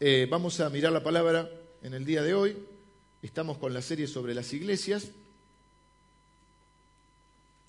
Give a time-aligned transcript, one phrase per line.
[0.00, 1.50] Eh, vamos a mirar la palabra
[1.82, 2.56] en el día de hoy.
[3.20, 5.08] Estamos con la serie sobre las iglesias,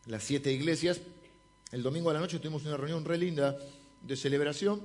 [0.06, 1.02] las siete iglesias.
[1.72, 3.58] El domingo a la noche tuvimos una reunión re linda
[4.04, 4.80] de celebración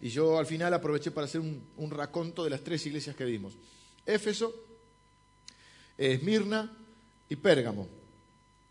[0.00, 3.24] y yo al final aproveché para hacer un, un raconto de las tres iglesias que
[3.24, 3.52] vimos.
[4.04, 4.52] Éfeso,
[5.96, 6.76] Esmirna
[7.28, 7.88] y Pérgamo.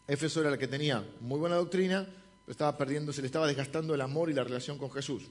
[0.06, 3.96] Éfeso era la que tenía muy buena doctrina, pero estaba perdiendo, se le estaba desgastando
[3.96, 5.24] el amor y la relación con Jesús.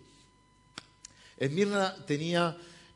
[1.37, 1.95] Esmirna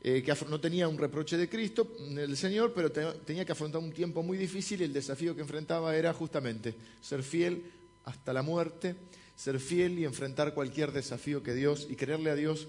[0.03, 4.23] eh, no tenía un reproche de Cristo, del Señor, pero tenía que afrontar un tiempo
[4.23, 7.63] muy difícil y el desafío que enfrentaba era justamente ser fiel
[8.05, 8.95] hasta la muerte,
[9.35, 12.67] ser fiel y enfrentar cualquier desafío que Dios y creerle a Dios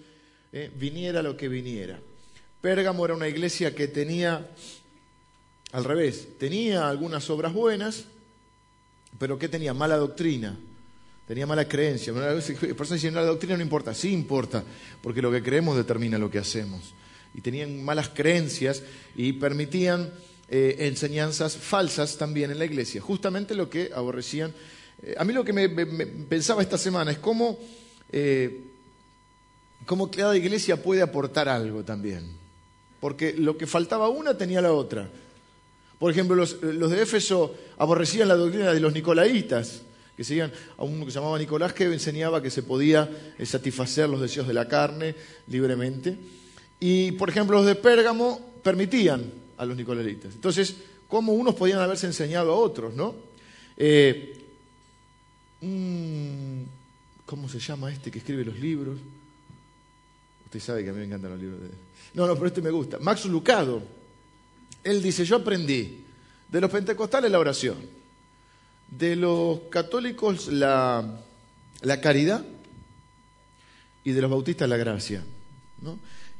[0.52, 2.00] eh, viniera lo que viniera.
[2.60, 4.50] Pérgamo era una iglesia que tenía,
[5.72, 8.04] al revés, tenía algunas obras buenas,
[9.18, 10.58] pero que tenía mala doctrina,
[11.32, 12.12] tenía mala creencia.
[12.12, 14.62] Personas dicen, la doctrina no importa, sí importa,
[15.00, 16.92] porque lo que creemos determina lo que hacemos.
[17.32, 18.82] Y tenían malas creencias
[19.16, 20.12] y permitían
[20.50, 24.52] eh, enseñanzas falsas también en la iglesia, justamente lo que aborrecían.
[25.02, 27.58] Eh, a mí lo que me, pensaba esta semana es cómo,
[28.12, 28.64] eh,
[29.86, 32.26] cómo cada iglesia puede aportar algo también,
[33.00, 35.08] porque lo que faltaba una tenía la otra.
[35.98, 39.80] Por ejemplo, los, de Éfeso aborrecían la doctrina de los nicolaitas,
[40.22, 44.08] que seguían a uno que se llamaba Nicolás, que enseñaba que se podía eh, satisfacer
[44.08, 45.16] los deseos de la carne
[45.48, 46.16] libremente.
[46.78, 49.24] Y, por ejemplo, los de Pérgamo permitían
[49.58, 50.34] a los nicolaitas.
[50.34, 50.76] Entonces,
[51.08, 53.16] ¿cómo unos podían haberse enseñado a otros, no?
[53.76, 54.38] Eh,
[57.26, 58.98] ¿Cómo se llama este que escribe los libros?
[60.44, 61.68] Usted sabe que a mí me encantan los libros de...
[62.14, 62.98] No, no, pero este me gusta.
[63.00, 63.82] Max Lucado
[64.84, 66.04] él dice, yo aprendí
[66.48, 68.01] de los pentecostales la oración,
[68.98, 71.20] de los católicos la,
[72.02, 72.44] caridad
[74.04, 75.24] y de los bautistas la gracia.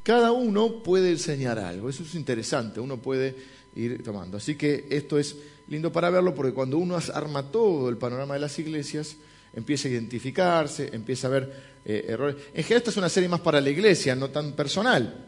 [0.03, 3.37] Cada uno puede enseñar algo, eso es interesante, uno puede
[3.75, 4.37] ir tomando.
[4.37, 5.37] Así que esto es
[5.69, 9.17] lindo para verlo porque cuando uno arma todo el panorama de las iglesias,
[9.55, 12.37] empieza a identificarse, empieza a ver eh, errores.
[12.53, 15.27] En general esta es una serie más para la iglesia, no tan personal,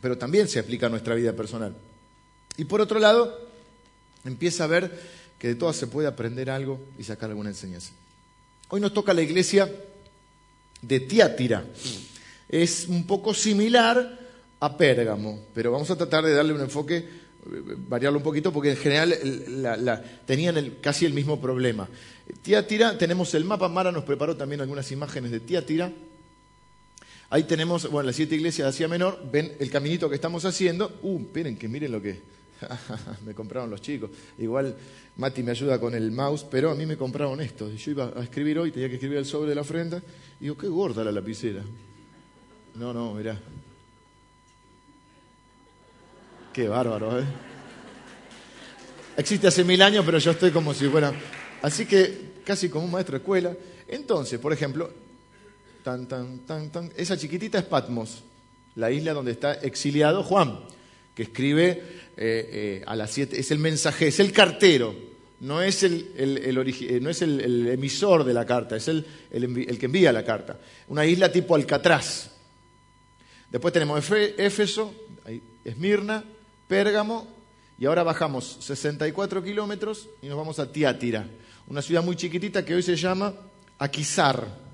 [0.00, 1.76] pero también se aplica a nuestra vida personal.
[2.56, 3.46] Y por otro lado,
[4.24, 7.92] empieza a ver que de todas se puede aprender algo y sacar alguna enseñanza.
[8.68, 9.72] Hoy nos toca la iglesia
[10.82, 11.64] de Tiátira.
[12.48, 14.18] Es un poco similar
[14.58, 17.06] a Pérgamo, pero vamos a tratar de darle un enfoque, eh,
[17.88, 21.88] variarlo un poquito, porque en general tenían casi el mismo problema.
[22.42, 25.92] Tiátira, tenemos el mapa, Mara nos preparó también algunas imágenes de Tiátira.
[27.30, 30.98] Ahí tenemos, bueno, las siete iglesias de Asia Menor, ven el caminito que estamos haciendo.
[31.02, 32.34] Uh, esperen que miren lo que
[33.26, 34.10] me compraron los chicos.
[34.38, 34.76] Igual
[35.16, 37.70] Mati me ayuda con el mouse, pero a mí me compraron esto.
[37.70, 40.02] Yo iba a escribir hoy, tenía que escribir el sobre de la ofrenda.
[40.40, 41.62] Y digo, qué gorda la lapicera.
[42.74, 43.38] No, no, mirá.
[46.52, 47.24] Qué bárbaro, ¿eh?
[49.16, 51.12] Existe hace mil años, pero yo estoy como si fuera.
[51.62, 53.54] Así que casi como un maestro de escuela.
[53.88, 54.90] Entonces, por ejemplo,
[55.82, 58.22] tan, tan, tan, tan, esa chiquitita es Patmos,
[58.74, 60.58] la isla donde está exiliado Juan
[61.16, 61.80] que escribe eh,
[62.18, 64.94] eh, a las siete, es el mensaje, es el cartero,
[65.40, 70.12] no es el, eh, no es el, emisor de la carta, es el, que envía
[70.12, 70.60] la carta.
[70.88, 72.32] Una isla tipo Alcatraz.
[73.50, 74.94] Después tenemos Éfeso,
[75.64, 76.22] Esmirna,
[76.68, 77.34] Pérgamo,
[77.78, 81.26] y ahora bajamos 64 kilómetros y nos vamos a Tiátira,
[81.66, 83.34] una ciudad muy chiquitita que hoy se llama
[83.78, 84.65] Aquisar.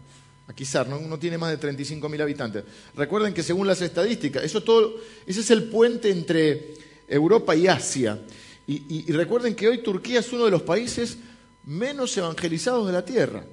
[0.53, 1.01] Aquisar, ¿no?
[1.01, 2.65] no tiene más de 35.000 habitantes.
[2.95, 4.97] Recuerden que según las estadísticas, eso todo,
[5.27, 6.75] ese es el puente entre
[7.09, 8.21] Europa y Asia.
[8.67, 11.17] Y, recuerden que hoy Turquía es uno de los países
[11.65, 13.45] menos evangelizados de la tierra.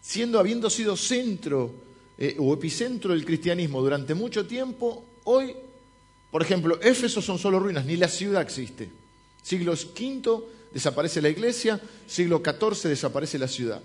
[0.00, 1.70] Siendo, habiendo sido centro
[2.16, 5.54] eh, o epicentro del cristianismo durante mucho tiempo, hoy,
[6.30, 8.90] por ejemplo, Éfeso son solo ruinas, ni la ciudad existe.
[9.42, 10.42] Siglos V
[10.72, 13.82] desaparece la iglesia, siglo XIV desaparece la ciudad.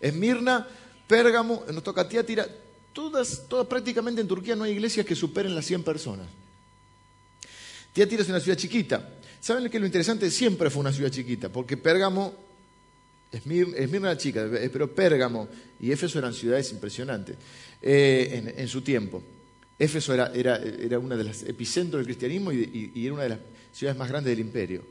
[0.00, 0.66] Esmirna,
[1.06, 2.46] Pérgamo, nos toca Tiátira,
[2.92, 6.26] todas, todas prácticamente en Turquía no hay iglesias que superen las 100 personas.
[7.92, 9.08] Tiátira es una ciudad chiquita.
[9.40, 10.30] ¿Saben que lo interesante?
[10.30, 12.34] Siempre fue una ciudad chiquita, porque Pérgamo,
[13.32, 15.48] Esmirna, Esmirna era chica, eh, pero Pérgamo
[15.80, 17.36] y Éfeso eran ciudades impresionantes
[17.80, 19.22] eh, en, su tiempo.
[19.78, 23.38] Éfeso era, era, una de las epicentros del cristianismo y, y, era una de las
[23.72, 24.82] ciudades más grandes del imperio.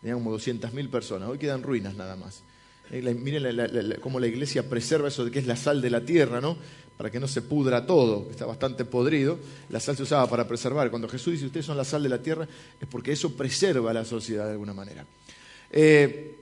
[0.00, 1.28] Tenía como 200.000 personas.
[1.28, 2.42] Hoy quedan ruinas nada más.
[2.90, 6.40] Eh, miren cómo la iglesia preserva eso de que es la sal de la tierra,
[6.40, 6.56] ¿no?
[6.96, 9.38] Para que no se pudra todo, está bastante podrido.
[9.68, 10.90] La sal se usaba para preservar.
[10.90, 12.48] Cuando Jesús dice ustedes son la sal de la tierra,
[12.80, 15.04] es porque eso preserva la sociedad de alguna manera.
[15.70, 16.36] Eh,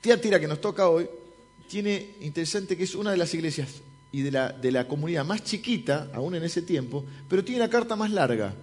[0.00, 1.06] Tía Tira, que nos toca hoy,
[1.68, 3.68] tiene interesante que es una de las iglesias
[4.10, 7.70] y de la, de la comunidad más chiquita, aún en ese tiempo, pero tiene la
[7.70, 8.54] carta más larga.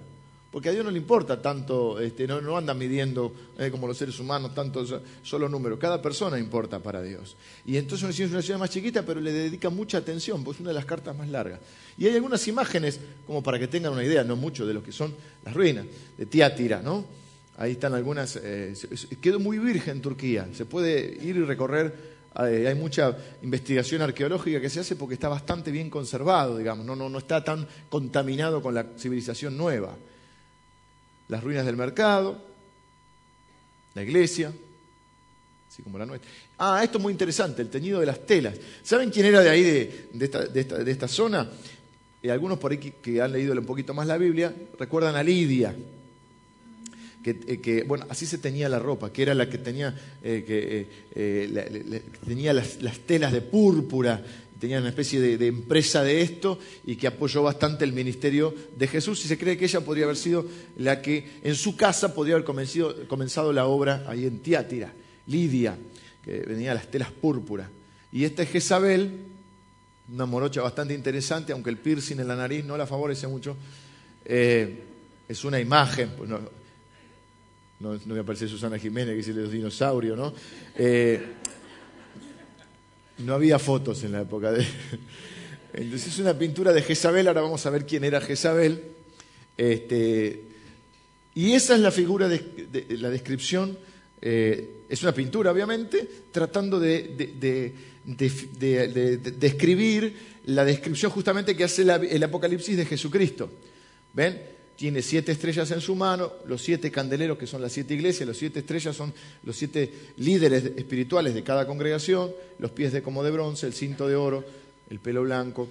[0.52, 4.20] Porque a Dios no le importa tanto, este, no, anda midiendo eh, como los seres
[4.20, 5.78] humanos tantos solo números.
[5.78, 7.36] Cada persona importa para Dios.
[7.66, 10.72] Y entonces es una ciudad más chiquita, pero le dedica mucha atención, pues es una
[10.72, 11.60] de las cartas más largas.
[12.00, 14.92] Y hay algunas imágenes, como para que tengan una idea, no mucho, de lo que
[14.92, 15.14] son
[15.46, 15.86] las ruinas
[16.18, 17.06] de Tiátira, ¿no?
[17.58, 18.40] Ahí están algunas.
[18.42, 18.74] Eh,
[19.22, 20.48] quedó muy virgen Turquía.
[20.54, 22.18] Se puede ir y recorrer.
[22.34, 26.86] Hay mucha investigación arqueológica que se hace porque está bastante bien conservado, digamos.
[26.86, 29.96] No, no, no está tan contaminado con la civilización nueva
[31.30, 32.38] las ruinas del mercado,
[33.94, 34.52] la iglesia,
[35.70, 36.30] así como la nuestra.
[36.58, 38.56] Ah, esto es muy interesante, el teñido de las telas.
[38.84, 39.64] ¿Saben quién era de ahí,
[40.12, 41.50] de, esta, zona?
[42.22, 45.74] Eh, algunos por ahí que, han leído un poquito más la Biblia recuerdan a Lidia,
[47.24, 50.44] que, eh, bueno, así se tenía la ropa, que era la que tenía, eh,
[51.14, 54.24] que, tenía las, telas de púrpura
[54.60, 59.24] tenía una especie de, empresa de esto y que apoyó bastante el ministerio de Jesús
[59.24, 60.46] y se cree que ella podría haber sido
[60.78, 62.46] la que en su casa podría haber
[63.08, 64.92] comenzado la obra ahí en Tiátira,
[65.28, 65.78] Lidia,
[66.24, 67.70] que venía a las telas púrpura.
[68.12, 69.12] Y esta es Jezabel,
[70.12, 73.56] una morocha bastante interesante, aunque el piercing en la nariz no la favorece mucho,
[74.26, 74.84] eh,
[75.28, 76.40] es una imagen, pues no,
[77.80, 80.34] no, no me aparece Susana Jiménez, que dice los dinosaurios, ¿no?
[80.76, 81.36] Eh,
[83.20, 84.66] no había fotos en la época de...
[85.74, 88.82] Entonces es una pintura de Jezabel, ahora vamos a ver quién era Jezabel.
[89.58, 90.42] Este,
[91.36, 93.78] y esa es la figura de, la descripción,
[94.22, 97.74] eh, es una pintura obviamente, tratando de,
[99.38, 100.14] describir
[100.46, 103.52] la descripción justamente que hace el Apocalipsis de Jesucristo.
[104.14, 104.59] ¿Ven?
[104.80, 108.38] Tiene siete estrellas en su mano, los siete candeleros que son las siete iglesias, los
[108.38, 113.30] siete estrellas son los siete líderes espirituales de cada congregación, los pies de como de
[113.30, 114.46] bronce, el cinto de oro,
[114.90, 115.68] el pelo blanco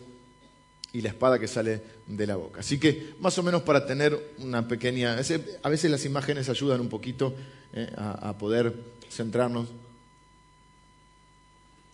[0.92, 2.60] y la espada que sale de la boca.
[2.60, 5.14] Así que más o menos para tener una pequeña...
[5.14, 7.34] A veces las imágenes ayudan un poquito
[7.72, 8.74] eh, a, a poder
[9.10, 9.68] centrarnos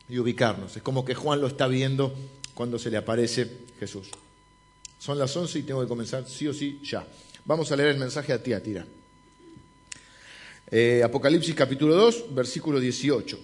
[0.08, 0.76] y ubicarnos.
[0.76, 2.12] Es como que Juan lo está viendo
[2.55, 4.08] cuando se le aparece Jesús.
[4.99, 7.06] Son las 11 y tengo que comenzar sí o sí ya.
[7.44, 8.87] Vamos a leer el mensaje a Tiatira.
[10.70, 13.38] Eh, Apocalipsis capítulo 2, versículo 18.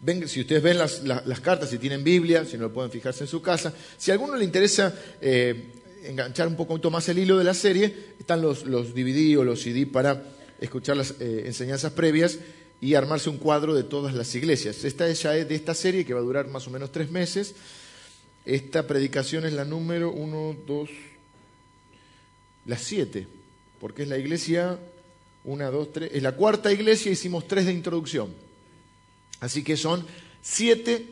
[0.00, 3.28] Ven, si ustedes ven las, cartas, si tienen Biblia, si no lo pueden fijarse en
[3.28, 3.72] su casa.
[3.96, 5.72] Si a alguno le interesa eh,
[6.04, 9.62] enganchar un poco más el hilo de la serie, están los, los DVD o los
[9.62, 10.22] CD para
[10.60, 12.38] escuchar las eh, enseñanzas previas
[12.80, 14.84] y armarse un cuadro de todas las iglesias.
[14.84, 17.54] Esta es ya de esta serie que va a durar más o menos tres meses.
[18.44, 20.90] Esta predicación es la número uno, dos,
[22.66, 23.28] la siete,
[23.80, 24.78] porque es la iglesia,
[25.44, 28.34] una, dos, tres, es la cuarta iglesia, hicimos tres de introducción.
[29.38, 30.04] Así que son
[30.40, 31.06] siete,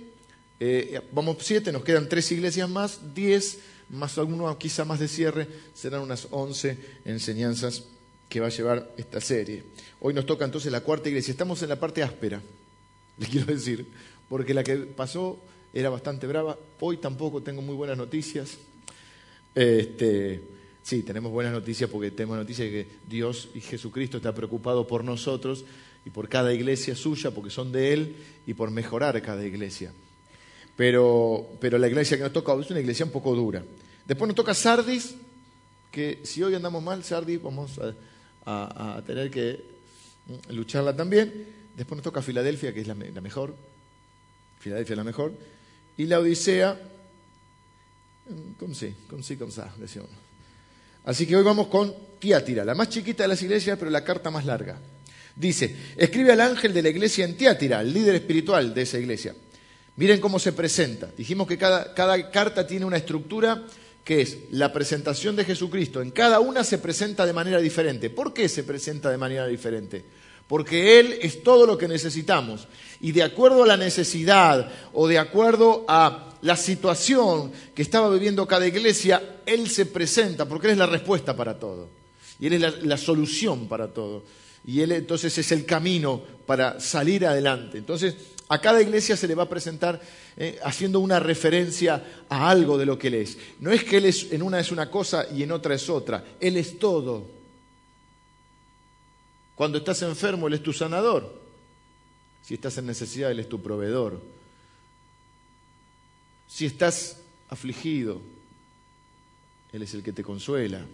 [0.59, 3.59] eh, vamos siete, nos quedan tres iglesias más, diez,
[3.91, 7.85] más alguno quizá más de cierre, serán unas once enseñanzas
[8.29, 9.65] que va a llevar esta serie.
[10.01, 12.43] Hoy nos toca entonces la cuarta iglesia, estamos en la parte áspera,
[13.19, 13.87] les quiero decir,
[14.29, 15.41] porque la que pasó
[15.73, 16.57] era bastante brava.
[16.81, 18.59] Hoy tampoco tengo muy buenas noticias.
[19.55, 20.43] Este,
[20.83, 25.05] sí, tenemos buenas noticias porque tenemos noticias de que Dios y Jesucristo está preocupado por
[25.05, 25.65] nosotros
[26.05, 29.93] y por cada iglesia suya, porque son de Él, y por mejorar cada iglesia.
[30.77, 33.63] Pero, pero la iglesia que nos toca es una iglesia un poco dura.
[34.07, 35.15] Después nos toca Sardis,
[35.91, 37.79] que si hoy andamos mal, Sardis, vamos
[38.47, 39.63] a, tener que
[40.49, 41.47] lucharla también.
[41.77, 43.55] Después nos toca Filadelfia, que es la mejor.
[44.59, 45.33] Filadelfia es la mejor.
[45.97, 46.79] Y la Odisea,
[48.59, 49.39] con sí, sí,
[49.79, 50.03] decía
[51.05, 54.31] Así que hoy vamos con Tiátira, la más chiquita de las iglesias, pero la carta
[54.31, 54.79] más larga.
[55.35, 59.35] Dice, escribe al ángel de la iglesia en Tiátira, el líder espiritual de esa iglesia.
[59.97, 61.11] Miren cómo se presenta.
[61.17, 63.67] Dijimos que cada, cada carta tiene una estructura
[64.05, 66.03] que es la presentación de Jesucristo.
[66.03, 68.11] En cada una se presenta de manera diferente.
[68.11, 70.05] ¿Por qué se presenta de manera diferente?
[70.51, 72.67] Porque Él es todo lo que necesitamos.
[73.01, 78.49] Y de acuerdo a la necesidad o de acuerdo a la situación que estaba viviendo
[78.49, 81.89] cada iglesia, Él se presenta, porque Él es la respuesta para todo.
[82.41, 84.25] Y Él es la, solución para todo.
[84.67, 87.79] Y Él entonces es el camino para salir adelante.
[87.79, 88.17] Entonces,
[88.49, 90.01] a cada iglesia se le va a presentar
[90.37, 93.39] eh, haciendo una referencia a algo de lo que Él es.
[93.61, 96.25] No es que Él es, en una es una cosa y en otra es otra.
[96.41, 97.40] Él es todo.
[99.61, 101.39] Cuando estás enfermo, Él es tu sanador.
[102.41, 104.19] Si estás en necesidad, Él es tu proveedor.
[106.49, 107.19] Si estás
[107.51, 108.23] afligido,
[109.71, 110.87] Él es el que te consuela.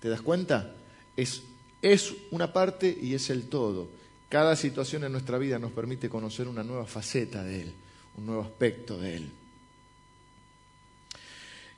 [0.00, 0.74] ¿Te das cuenta?
[1.14, 1.42] Es,
[1.82, 3.90] es una parte y es el todo.
[4.30, 7.74] Cada situación en nuestra vida nos permite conocer una nueva faceta de Él,
[8.16, 9.30] un nuevo aspecto de Él.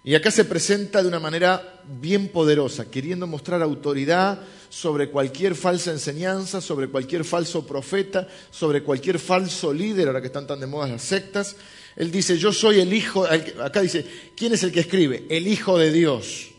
[0.06, 5.92] Y acá se presenta de una manera bien poderosa, queriendo mostrar autoridad sobre cualquier falsa
[5.92, 10.88] enseñanza, sobre cualquier falso profeta, sobre cualquier falso líder, ahora que están tan de moda
[10.88, 11.56] las sectas.
[11.96, 14.04] Él dice, yo soy el hijo, acá dice,
[14.36, 15.24] ¿quién es el que escribe?
[15.30, 16.50] El hijo de Dios,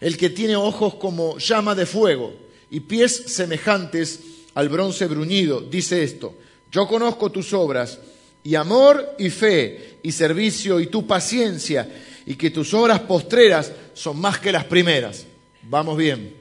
[0.00, 2.32] el que tiene ojos como llama de fuego
[2.70, 4.20] y pies semejantes
[4.54, 5.60] al bronce bruñido.
[5.60, 6.34] Dice esto,
[6.72, 7.98] yo conozco tus obras
[8.42, 11.86] y amor y fe y servicio y tu paciencia
[12.26, 15.24] y que tus obras postreras son más que las primeras.
[15.62, 16.34] Vamos bien,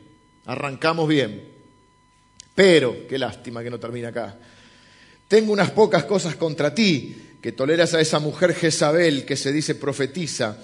[0.45, 1.47] arrancamos bien.
[2.55, 4.37] Pero, qué lástima que no termina acá.
[5.27, 9.75] Tengo unas pocas cosas contra ti, que toleras a esa mujer Jezabel que se dice
[9.75, 10.57] profetiza.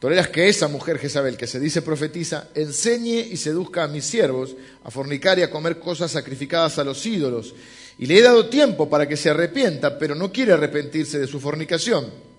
[0.00, 4.56] Toleras que esa mujer Jezabel que se dice profetiza enseñe y seduzca a mis siervos
[4.82, 7.54] a fornicar y a comer cosas sacrificadas a los ídolos.
[7.96, 11.38] Y le he dado tiempo para que se arrepienta, pero no quiere arrepentirse de su
[11.38, 12.33] fornicación.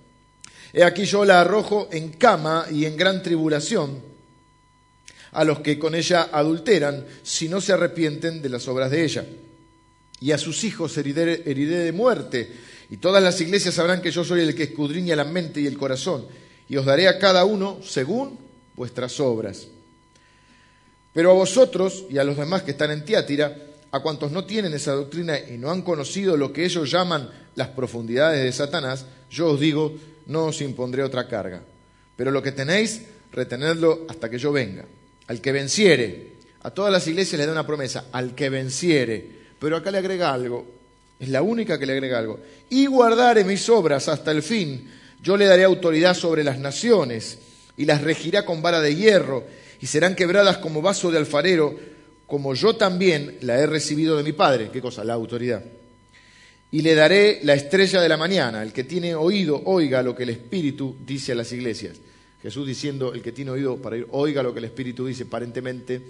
[0.77, 4.01] He aquí yo la arrojo en cama y en gran tribulación
[5.31, 9.25] a los que con ella adulteran, si no se arrepienten de las obras de ella.
[10.19, 12.51] Y a sus hijos heriré, de muerte,
[12.89, 15.77] y todas las iglesias sabrán que yo soy el que escudriña la mente y el
[15.77, 16.25] corazón,
[16.67, 18.37] y os daré a cada uno según
[18.75, 19.67] vuestras obras.
[21.13, 23.55] Pero a vosotros y a los demás que están en Tiátira,
[23.91, 27.69] a cuantos no tienen esa doctrina y no han conocido lo que ellos llaman las
[27.69, 31.61] profundidades de Satanás, yo os digo, no os impondré otra carga.
[32.15, 33.01] Pero lo que tenéis,
[33.31, 34.85] retenedlo hasta que yo venga.
[35.27, 39.25] Al que venciere, a todas las iglesias le da una promesa, al que venciere,
[39.59, 40.65] pero acá le agrega algo,
[41.19, 42.39] es la única que le agrega algo,
[42.69, 44.89] y guardare mis obras hasta el fin,
[45.21, 47.39] yo le daré autoridad sobre las naciones,
[47.77, 49.43] y las regirá con vara de hierro,
[49.81, 51.75] y serán quebradas como vaso de alfarero,
[52.27, 54.69] como yo también la he recibido de mi Padre.
[54.71, 55.03] ¿Qué cosa?
[55.03, 55.63] La autoridad
[56.71, 58.63] y le daré la estrella de la mañana.
[58.63, 61.97] El que tiene oído, oiga lo que el Espíritu dice a las iglesias.
[62.41, 65.23] Jesús diciendo, el que tiene oído para ir, oiga lo que el Espíritu dice.
[65.23, 66.01] Aparentemente,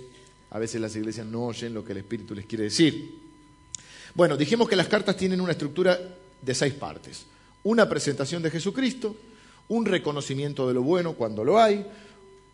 [0.51, 3.15] a veces las iglesias no oyen lo que el Espíritu les quiere decir.
[4.13, 5.99] Bueno, dijimos que las cartas tienen una estructura
[6.41, 7.25] de seis partes.
[7.63, 9.15] Una presentación de Jesucristo,
[9.67, 11.85] un reconocimiento de lo bueno cuando lo hay,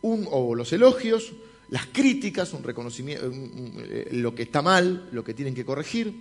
[0.02, 1.34] un, o los elogios,
[1.70, 6.14] las críticas, un reconocimiento, eh, lo que está mal, lo que tienen que corregir,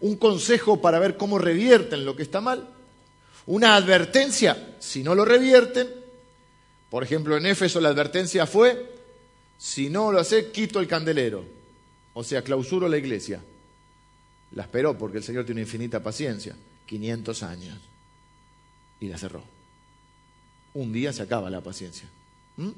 [0.00, 2.68] un consejo para ver cómo revierten lo que está mal,
[3.46, 5.88] una advertencia si no lo revierten.
[6.90, 8.94] Por ejemplo, en Éfeso la advertencia fue,
[9.58, 11.44] si no lo hace, quito el candelero,
[12.14, 13.42] o sea, clausuro la iglesia.
[14.52, 17.78] La esperó porque el Señor tiene infinita paciencia, 500 años,
[19.00, 19.42] y la cerró.
[20.74, 22.08] Un día se acaba la paciencia.
[22.56, 22.70] ¿Mm?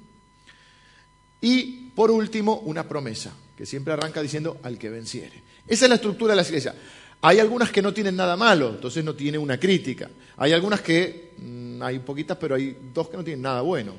[1.43, 5.43] Y por último, una promesa, que siempre arranca diciendo al que venciere.
[5.67, 6.75] Esa es la estructura de las iglesias.
[7.23, 10.09] Hay algunas que no tienen nada malo, entonces no tiene una crítica.
[10.39, 13.95] Hay algunas que, mm, hay poquitas, pero hay dos que no tienen nada bueno.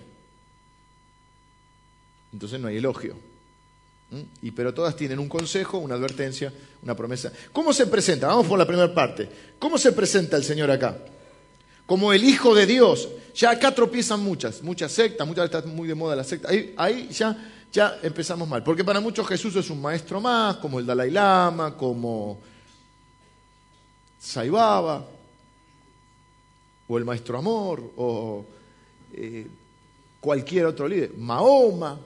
[2.34, 3.16] Entonces no hay elogio.
[4.10, 4.22] ¿Mm?
[4.48, 6.52] Y, pero todas tienen un consejo, una advertencia,
[6.82, 7.32] una promesa.
[7.54, 8.28] ¿Cómo se presenta?
[8.28, 9.30] Vamos por la primera parte.
[9.60, 10.98] ¿Cómo se presenta el Señor acá?
[11.86, 13.08] Como el Hijo de Dios.
[13.36, 16.52] Ya acá tropiezan muchas, muchas sectas, muchas están muy de moda las sectas.
[16.52, 17.38] Ahí, ahí ya,
[17.72, 18.64] ya empezamos mal.
[18.64, 22.42] Porque para muchos Jesús es un maestro más, como el Dalai Lama, como
[24.22, 25.10] Saibaba,
[26.88, 28.46] o el Maestro Amor, o
[29.14, 29.48] eh,
[30.20, 32.00] cualquier otro líder, Mahoma,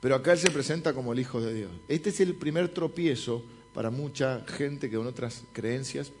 [0.00, 1.70] pero acá él se presenta como el Hijo de Dios.
[1.88, 6.12] Este es el primer tropiezo para mucha gente que con otras creencias,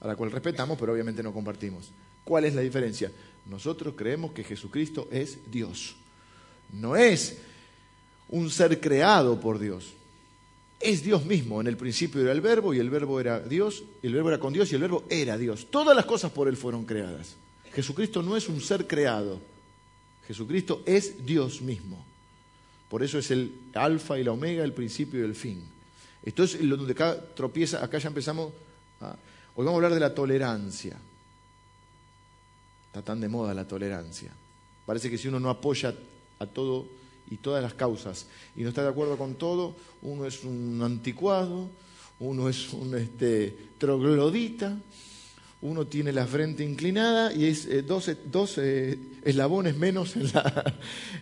[0.00, 1.90] a la cual respetamos, pero obviamente no compartimos.
[2.24, 3.12] ¿Cuál es la diferencia?
[3.44, 5.96] Nosotros creemos que Jesucristo es Dios.
[6.72, 7.36] No es
[8.30, 9.92] un ser creado por Dios
[10.80, 11.60] es Dios mismo.
[11.60, 14.52] En el principio era el verbo y el verbo era Dios, el verbo era con
[14.52, 15.68] Dios y el verbo era Dios.
[15.70, 17.36] Todas las cosas por Él fueron creadas.
[17.72, 19.40] Jesucristo no es un ser creado.
[20.26, 22.04] Jesucristo es Dios mismo.
[22.88, 25.62] Por eso es el alfa y la omega, el principio y el fin.
[26.24, 28.52] Esto es donde acá tropieza, acá ya empezamos.
[29.00, 30.96] hoy vamos a hablar de la tolerancia.
[32.86, 34.32] Está tan de moda la tolerancia.
[34.84, 35.94] Parece que si uno no apoya
[36.40, 36.86] a todo
[37.30, 41.68] y todas las causas y no está de acuerdo con todo, uno es un anticuado,
[42.18, 44.76] uno es un este, troglodita,
[45.62, 48.08] uno tiene la frente inclinada y es eh, dos,
[48.58, 50.74] eh, eslabones menos en la,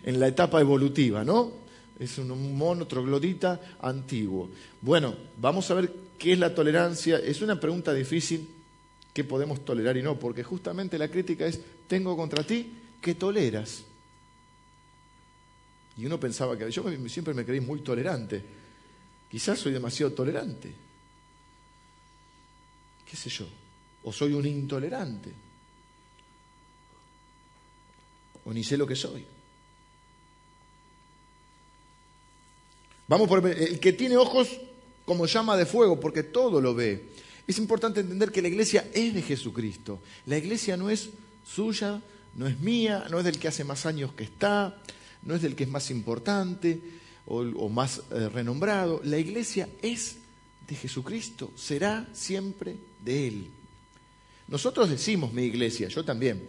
[0.05, 1.53] en la etapa evolutiva, ¿no?
[1.99, 4.51] Es un mono troglodita antiguo.
[4.81, 7.19] Bueno, vamos a ver qué es la tolerancia.
[7.19, 8.49] Es una pregunta difícil,
[9.13, 13.83] qué podemos tolerar y no, porque justamente la crítica es, tengo contra ti, ¿qué toleras?
[15.99, 18.43] Y uno pensaba que yo siempre me creí muy tolerante.
[19.31, 20.73] Quizás soy demasiado tolerante.
[23.05, 23.47] ¿Qué sé yo?
[24.05, 25.33] o soy un intolerante,
[28.45, 29.25] o ni sé lo que soy.
[33.09, 34.49] Vamos por el que tiene ojos
[35.05, 37.09] como llama de fuego, porque todo lo ve.
[37.47, 40.01] Es importante entender que la iglesia es de Jesucristo.
[40.27, 41.11] La iglesia no es
[41.47, 42.03] suya,
[42.35, 44.77] no es mía, no es del que hace más años que está,
[45.23, 46.81] no es del que es más importante
[47.27, 49.01] o, más eh, renombrado.
[49.05, 50.17] La iglesia es
[50.67, 53.51] de Jesucristo, será siempre de Él.
[54.49, 56.43] Nosotros decimos mi iglesia, yo también,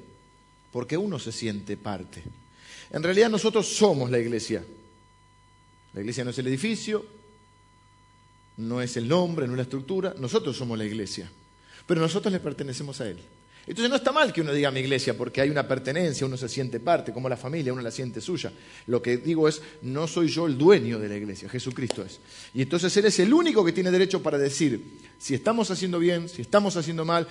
[0.72, 2.24] porque uno se siente parte.
[2.92, 4.64] En realidad nosotros somos la iglesia.
[5.94, 7.06] La iglesia no es el edificio,
[8.58, 11.30] no es el nombre, no es la estructura, nosotros somos la iglesia.
[11.86, 13.20] Pero nosotros le pertenecemos a Él.
[13.68, 16.50] Entonces no está mal que uno diga mi iglesia porque hay una pertenencia, uno se
[16.50, 18.52] siente parte, como la familia, uno la siente suya.
[18.88, 22.20] Lo que digo es, no soy yo el dueño de la iglesia, Jesucristo es.
[22.54, 24.82] Y entonces Él es el único que tiene derecho para decir
[25.20, 27.28] si estamos haciendo bien, si estamos haciendo mal,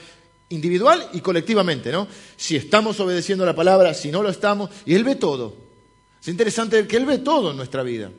[0.50, 2.06] individual y colectivamente, ¿no?
[2.36, 5.56] Si estamos obedeciendo la palabra, si no lo estamos, y Él ve todo.
[6.20, 8.10] Es interesante que Él ve todo en nuestra vida,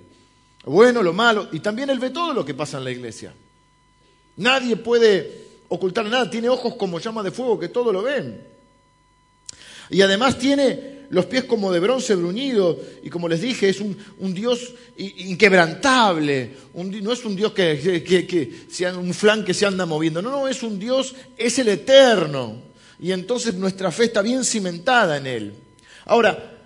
[0.66, 3.34] lo bueno, lo malo, y también Él ve todo lo que pasa en la iglesia.
[4.38, 8.42] Nadie puede ocultar nada, tiene ojos como llama de fuego que todo lo ven.
[9.90, 13.98] Y además tiene los pies como de bronce bruñido, y como les dije, es un,
[14.34, 20.30] Dios inquebrantable, no es un Dios que, sea un flan que se anda moviendo, no,
[20.30, 22.62] no, es un Dios, es el eterno,
[23.00, 25.54] y entonces nuestra fe está bien cimentada en Él.
[26.06, 26.58] Ahora,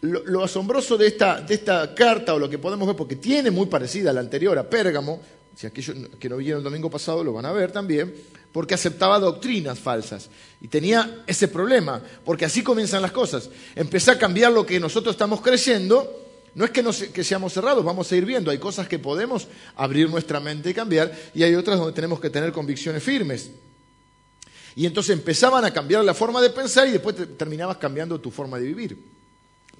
[0.00, 3.52] lo, lo asombroso de esta, de esta carta, o lo que podemos ver, porque tiene
[3.52, 5.20] muy parecida a la anterior, a Pérgamo,
[5.54, 8.14] si aquellos que no vieron el domingo pasado lo van a ver también,
[8.52, 10.28] porque aceptaba doctrinas falsas.
[10.60, 13.50] Y tenía ese problema, porque así comienzan las cosas.
[13.74, 16.20] Empecé a cambiar lo que nosotros estamos creyendo.
[16.54, 18.50] No es que, que seamos cerrados, vamos a ir viendo.
[18.50, 22.30] Hay cosas que podemos abrir nuestra mente y cambiar, y hay otras donde tenemos que
[22.30, 23.50] tener convicciones firmes.
[24.74, 28.58] Y entonces empezaban a cambiar la forma de pensar y después terminabas cambiando tu forma
[28.58, 28.98] de vivir.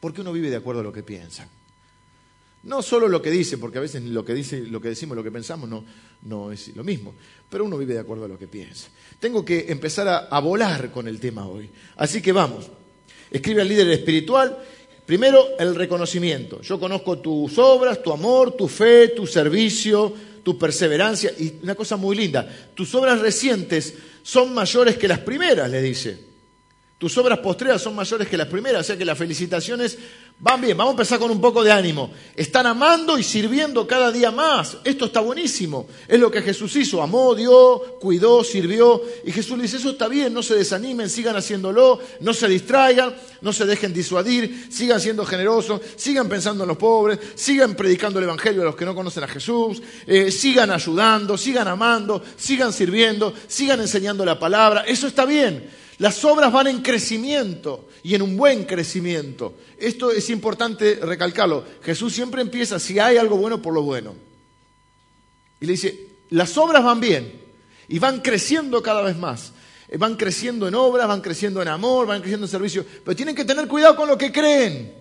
[0.01, 1.49] Porque uno vive de acuerdo a lo que piensa.
[2.65, 5.25] No solo lo que dice, porque a veces lo que, dice, lo que decimos, lo
[5.25, 5.69] que pensamos
[6.23, 7.15] no, es lo mismo,
[7.51, 8.89] pero uno vive de acuerdo a lo que piensa.
[9.19, 11.69] Tengo que empezar a volar con el tema hoy.
[11.97, 12.71] Así que vamos.
[13.31, 14.59] Escribe al líder espiritual.
[15.07, 16.61] Primero, el reconocimiento.
[16.61, 21.33] Yo conozco tus obras, tu amor, tu fe, tu servicio, tu perseverancia.
[21.39, 26.32] Y una cosa muy linda, tus obras recientes son mayores que las primeras, le dice.
[27.03, 29.99] Tus obras postreras son mayores que las primeras, o sea que las felicitaciones
[30.39, 30.77] van bien.
[30.77, 32.13] Vamos a empezar con un poco de ánimo.
[32.37, 34.77] Están amando y sirviendo cada día más.
[34.85, 35.89] Esto está buenísimo.
[36.07, 37.03] Es lo que Jesús hizo.
[37.03, 39.03] Amó, dio, cuidó, sirvió.
[39.25, 43.13] Y Jesús le dice, eso está bien, no se desanimen, sigan haciéndolo, no se distraigan,
[43.41, 48.27] no se dejen disuadir, sigan siendo generosos, sigan pensando en los pobres, sigan predicando el
[48.27, 53.35] Evangelio a los que no conocen a Jesús, eh, sigan ayudando, sigan amando, sigan sirviendo,
[53.49, 54.85] sigan enseñando la palabra.
[54.87, 55.82] Eso está bien.
[55.99, 59.55] Las obras van en crecimiento y en un buen crecimiento.
[59.79, 61.65] Esto es importante recalcarlo.
[61.83, 64.15] Jesús siempre empieza, si hay algo bueno, por lo bueno.
[65.61, 67.41] Y le dice, las obras van bien
[67.89, 69.53] y van creciendo cada vez más.
[69.89, 73.35] Eh, van creciendo en obras, van creciendo en amor, van creciendo en servicio, pero tienen
[73.35, 74.95] que tener cuidado con lo que creen.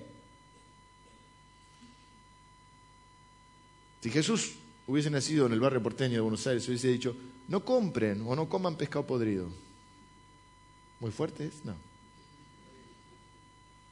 [4.01, 4.51] Si Jesús
[4.87, 7.15] hubiese nacido en el barrio porteño de Buenos Aires, hubiese dicho,
[7.47, 9.47] no compren o no coman pescado podrido.
[11.01, 11.65] ¿Muy fuerte es?
[11.65, 11.75] No.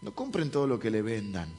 [0.01, 1.49] No compren todo lo que le vendan.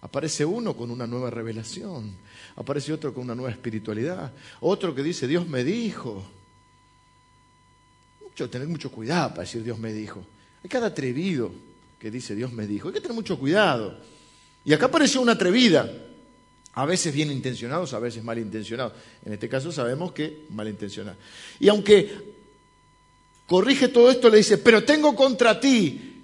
[0.00, 2.12] Aparece uno con una nueva revelación,
[2.56, 6.24] aparece otro con una nueva espiritualidad, otro que dice Dios me dijo.
[8.22, 10.24] Mucho, tener mucho cuidado para decir Dios me dijo.
[10.62, 11.52] Hay cada atrevido
[11.98, 12.88] que dice Dios me dijo.
[12.88, 13.98] Hay que tener mucho cuidado.
[14.64, 15.90] Y acá apareció una atrevida,
[16.72, 18.92] a veces bien intencionados, a veces malintencionados.
[19.24, 21.18] En este caso sabemos que malintencionados.
[21.60, 22.35] Y aunque
[23.46, 26.22] corrige todo esto, le dice, pero tengo contra ti.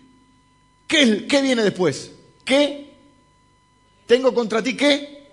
[0.86, 2.12] ¿Qué, qué viene después?
[2.44, 2.92] ¿Qué?
[4.06, 5.30] Tengo contra ti qué?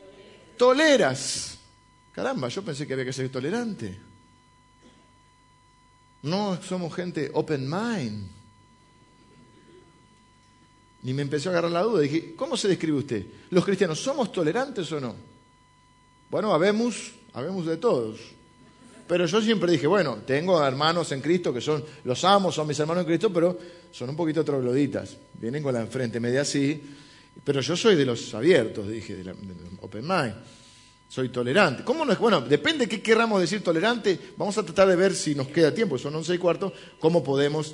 [0.57, 1.57] Toleras.
[2.11, 3.99] Caramba, yo pensé que había que ser tolerante.
[6.21, 8.27] No somos gente open mind.
[11.03, 12.01] Y me empezó a agarrar la duda.
[12.01, 13.25] Dije, ¿cómo se describe usted?
[13.49, 15.15] ¿Los cristianos somos tolerantes o no?
[16.29, 18.19] Bueno, habemos, habemos de todos.
[19.09, 22.79] Pero yo siempre dije, bueno, tengo hermanos en Cristo que son, los amo, son mis
[22.79, 23.57] hermanos en Cristo, pero
[23.91, 25.17] son un poquito trogloditas.
[25.33, 26.79] Vienen con la enfrente media así.
[27.43, 29.33] Pero yo soy de los abiertos, dije, de, la,
[29.81, 30.35] open mind.
[31.09, 31.83] Soy tolerante.
[31.83, 32.19] ¿Cómo no es?
[32.19, 34.19] Bueno, depende de qué querramos decir tolerante.
[34.37, 37.73] Vamos a tratar de ver si nos queda tiempo, son once y cuarto, cómo podemos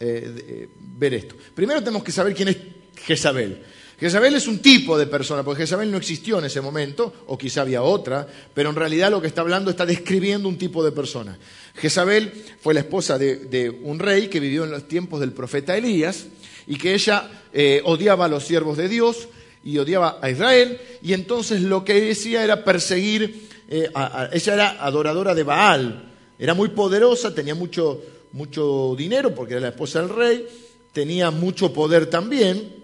[0.00, 1.34] eh, eh, ver esto.
[1.54, 2.56] Primero tenemos que saber quién es
[3.04, 3.62] Jezabel.
[3.98, 7.62] Jezabel es un tipo de persona, porque Jezabel no existió en ese momento, o quizá
[7.62, 11.36] había otra, pero en realidad lo que está hablando está describiendo un tipo de persona.
[11.74, 16.26] Jezabel fue la esposa de, un rey que vivió en los tiempos del profeta Elías
[16.68, 19.28] y que ella eh, odiaba a los siervos de Dios
[19.64, 23.90] y odiaba a Israel, y entonces lo que decía era perseguir, eh,
[24.32, 29.68] ella era adoradora de Baal, era muy poderosa, tenía mucho, mucho dinero porque era la
[29.70, 30.46] esposa del rey,
[30.92, 32.77] tenía mucho poder también,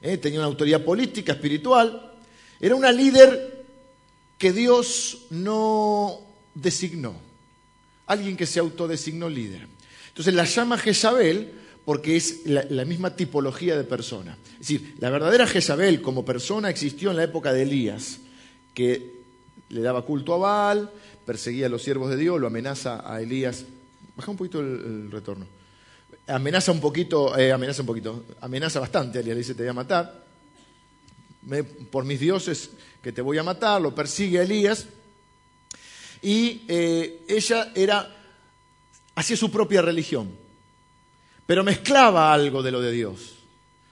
[0.00, 2.12] eh, tenía una autoridad política, espiritual,
[2.60, 3.64] era una líder
[4.36, 6.20] que Dios no
[6.54, 7.14] designó,
[8.06, 9.66] alguien que se autodesignó líder.
[10.08, 11.52] Entonces la llama Jezabel
[11.84, 14.36] porque es la, misma tipología de persona.
[14.52, 18.18] Es decir, la verdadera Jezabel como persona existió en la época de Elías,
[18.74, 19.12] que
[19.70, 20.90] le daba culto a Baal,
[21.24, 23.64] perseguía a los siervos de Dios, lo amenaza a Elías.
[24.16, 25.57] Baja un poquito el retorno
[26.28, 30.24] amenaza un poquito, eh, amenaza un poquito, amenaza bastante, le dice te voy a matar,
[31.90, 32.70] por mis dioses
[33.02, 34.86] que te voy a matar, lo persigue a Elías,
[36.20, 38.14] y eh, ella era,
[39.14, 40.30] hacía su propia religión,
[41.46, 43.37] pero mezclaba algo de lo de Dios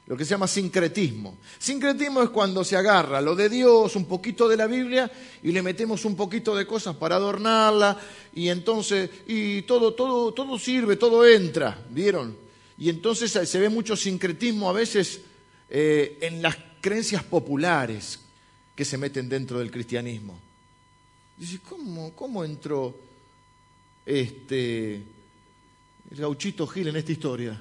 [0.07, 1.38] lo que se llama sincretismo.
[1.59, 5.11] Sincretismo es cuando se agarra lo de Dios, un poquito de la Biblia,
[5.42, 7.99] y le metemos un poquito de cosas para adornarla,
[8.35, 12.37] y entonces, y todo, todo, todo sirve, todo entra, ¿vieron?
[12.79, 15.23] Y entonces se ve mucho sincretismo a veces
[15.69, 18.21] eh, en las creencias populares
[18.77, 20.38] que se meten dentro del cristianismo.
[21.37, 22.97] Dice, ¿cómo, cómo entró
[24.05, 27.61] este, el gauchito Gil en esta historia?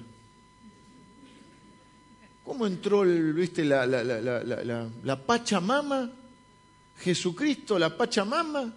[2.46, 6.12] ¿Cómo entró viste, la, Pachamama?
[7.00, 8.72] Jesucristo, la Pachamama.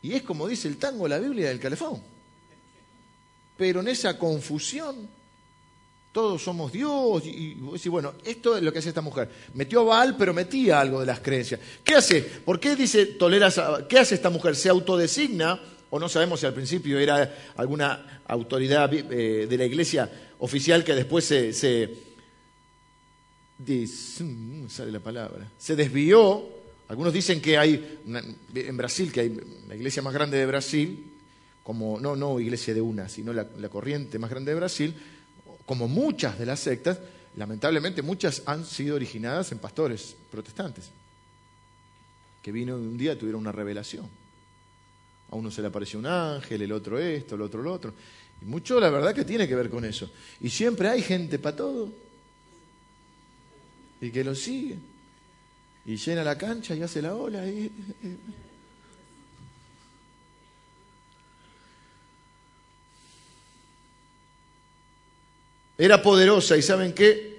[0.00, 2.02] Y es como dice el tango, la Biblia del calefón.
[3.58, 5.06] Pero en esa confusión,
[6.12, 7.26] todos somos Dios.
[7.26, 9.28] Y, y, bueno, esto es lo que hace esta mujer.
[9.52, 11.60] Metió a Baal, pero metía algo de las creencias.
[11.84, 12.22] ¿Qué hace?
[12.22, 13.60] ¿Por qué dice toleras?
[13.86, 14.56] ¿Qué hace esta mujer?
[14.56, 15.60] ¿Se autodesigna?
[15.90, 20.94] O no sabemos si al principio era alguna autoridad eh, de la iglesia oficial que
[20.94, 22.11] después se
[23.58, 26.62] Mm, sale la palabra, se desvió.
[26.88, 28.00] Algunos dicen que hay,
[28.54, 31.12] en Brasil, que hay la iglesia más grande de Brasil,
[31.62, 34.94] como, no, no iglesia de una, sino la, corriente más grande de Brasil,
[35.64, 36.98] como muchas de las sectas,
[37.36, 40.90] lamentablemente muchas han sido originadas en pastores protestantes,
[42.42, 44.06] que vino un día tuvieron una revelación.
[45.30, 47.94] A uno se le apareció un ángel, el otro esto, el otro lo otro.
[48.42, 50.10] Y mucho la verdad que tiene que ver con eso.
[50.42, 51.90] Y siempre hay gente para todo
[54.02, 54.76] y que lo sigue.
[55.86, 57.46] Y llena la cancha y hace la ola.
[57.46, 57.70] Y...
[65.78, 67.32] Era poderosa y saben qué?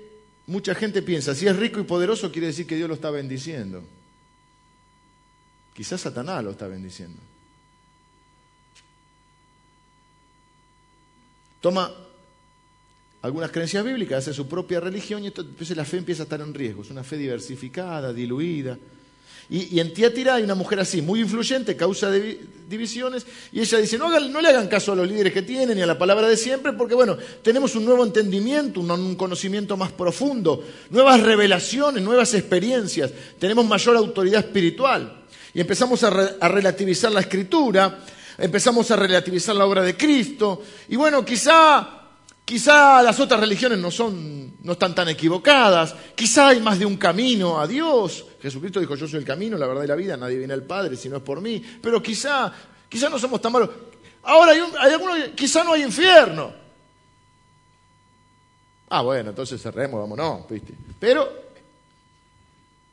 [0.47, 3.84] Mucha gente piensa, si es rico y poderoso quiere decir que Dios lo está bendiciendo.
[5.73, 7.21] Quizás Satanás lo está bendiciendo.
[11.60, 11.93] Toma
[13.23, 16.53] algunas creencias bíblicas, hace su propia religión y entonces la fe empieza a estar en
[16.53, 16.81] riesgo.
[16.81, 18.77] Es una fe diversificada, diluida.
[19.49, 22.09] Y, en Tiatira hay una mujer así, muy influyente, causa
[22.69, 25.81] divisiones, y ella dice, no, no, le hagan caso a los líderes que tienen y
[25.81, 30.63] a la palabra de siempre, porque bueno, tenemos un nuevo entendimiento, un, conocimiento más profundo,
[30.89, 35.23] nuevas revelaciones, nuevas experiencias, tenemos mayor autoridad espiritual.
[35.53, 36.09] Y empezamos a
[36.47, 37.99] relativizar la escritura,
[38.38, 42.03] empezamos a relativizar la obra de Cristo, y bueno, quizá
[42.54, 46.98] Quizá las otras religiones no, son, no están tan equivocadas, quizá hay más de un
[46.98, 48.28] camino a Dios.
[48.39, 50.96] Jesucristo dijo, yo soy el camino, la verdad y la vida, nadie viene al Padre
[50.96, 51.60] si no es por mí.
[51.82, 52.54] Pero quizá,
[52.88, 53.72] quizá no somos tan malos.
[54.22, 56.54] Ahora hay, hay algunos, quizá no hay infierno.
[58.89, 60.76] Ah, bueno, entonces cerremos, vámonos, ¿viste?
[61.00, 61.28] Pero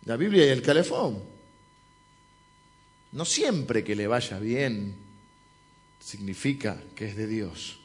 [0.07, 1.23] la Biblia y el calefón.
[3.13, 4.95] No siempre que le vaya bien
[6.01, 7.80] significa que es de Dios.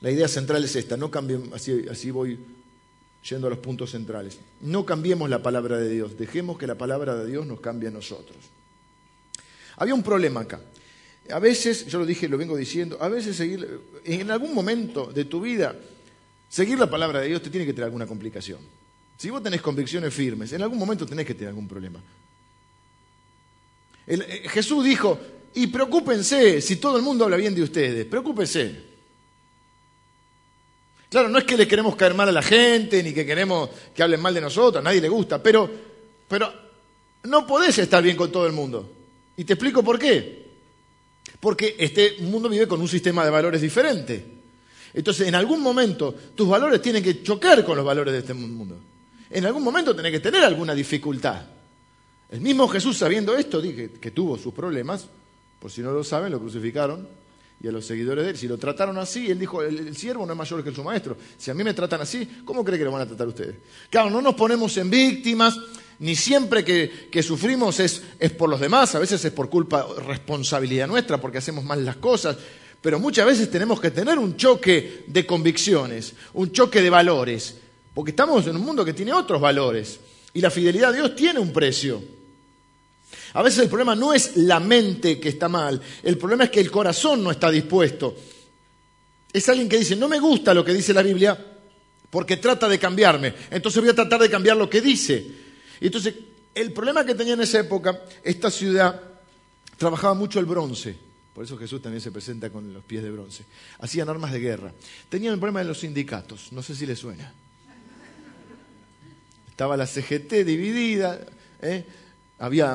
[0.00, 2.38] La idea central es esta, no cambiemos, así, así voy
[3.28, 4.38] yendo a los puntos centrales.
[4.62, 7.92] No cambiemos la palabra de Dios, dejemos que la palabra de Dios nos cambie a
[7.92, 8.38] nosotros.
[9.76, 10.60] Había un problema acá.
[11.30, 15.26] A veces, yo lo dije, lo vengo diciendo, a veces seguir, en algún momento de
[15.26, 15.76] tu vida,
[16.48, 18.58] seguir la palabra de Dios te tiene que tener alguna complicación.
[19.16, 22.00] Si vos tenés convicciones firmes, en algún momento tenés que tener algún problema.
[24.06, 25.20] Eh, Jesús dijo,
[25.54, 28.89] y preocúpense si todo el mundo habla bien de ustedes, preocúpense.
[31.10, 34.02] Claro, no es que le queremos caer mal a la gente, ni que queremos que
[34.02, 35.68] hablen mal de nosotros, a nadie le gusta, pero,
[36.28, 36.52] pero
[37.24, 38.88] no podés estar bien con todo el mundo.
[39.36, 40.48] Y te explico por qué.
[41.40, 44.24] Porque este mundo vive con un sistema de valores diferente.
[44.94, 48.78] Entonces, en algún momento, tus valores tienen que chocar con los valores de este mundo.
[49.30, 51.42] En algún momento tenés que tener alguna dificultad.
[52.30, 55.06] El mismo Jesús, sabiendo esto, dije que tuvo sus problemas,
[55.58, 57.08] por si no lo saben, lo crucificaron,
[57.62, 58.36] y a los seguidores de él.
[58.38, 61.16] Si lo trataron así, él dijo, el, siervo no es mayor que su maestro.
[61.36, 63.56] Si a mí me tratan así, ¿cómo cree que lo van a tratar ustedes?
[63.90, 65.58] Claro, no nos ponemos en víctimas,
[65.98, 70.86] ni siempre que, sufrimos es, es, por los demás, a veces es por culpa, responsabilidad
[70.86, 72.38] nuestra, porque hacemos mal las cosas,
[72.80, 77.56] pero muchas veces tenemos que tener un choque de convicciones, un choque de valores,
[77.92, 80.00] porque estamos en un mundo que tiene otros valores
[80.32, 82.19] y la fidelidad a Dios tiene un precio.
[83.34, 86.60] A veces el problema no es la mente que está mal, el problema es que
[86.60, 88.16] el corazón no está dispuesto.
[89.32, 91.46] Es alguien que dice, no me gusta lo que dice la Biblia
[92.10, 95.24] porque trata de cambiarme, entonces voy a tratar de cambiar lo que dice.
[95.80, 96.14] Y entonces,
[96.54, 99.00] el problema que tenía en esa época, esta ciudad
[99.78, 100.96] trabajaba mucho el bronce.
[101.32, 103.44] Por eso Jesús también se presenta con los pies de bronce.
[103.78, 104.72] Hacían armas de guerra.
[105.08, 106.52] Tenían el problema de los sindicatos.
[106.52, 107.32] No sé si les suena.
[109.48, 111.20] Estaba la CGT dividida.
[111.62, 111.86] ¿eh?
[112.40, 112.74] Había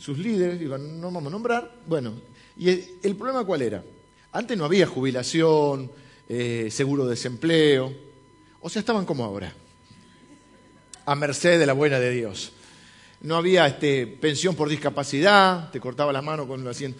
[0.00, 1.70] sus líderes, no vamos a nombrar.
[1.86, 2.14] Bueno,
[2.56, 3.84] ¿y el, problema cuál era?
[4.32, 5.90] Antes no había jubilación,
[6.28, 7.94] eh, seguro de desempleo.
[8.62, 9.52] O sea, estaban como ahora.
[11.04, 12.52] A merced de la buena de Dios.
[13.20, 16.96] No había este, pensión por discapacidad, te cortaba la mano con lo haciendo.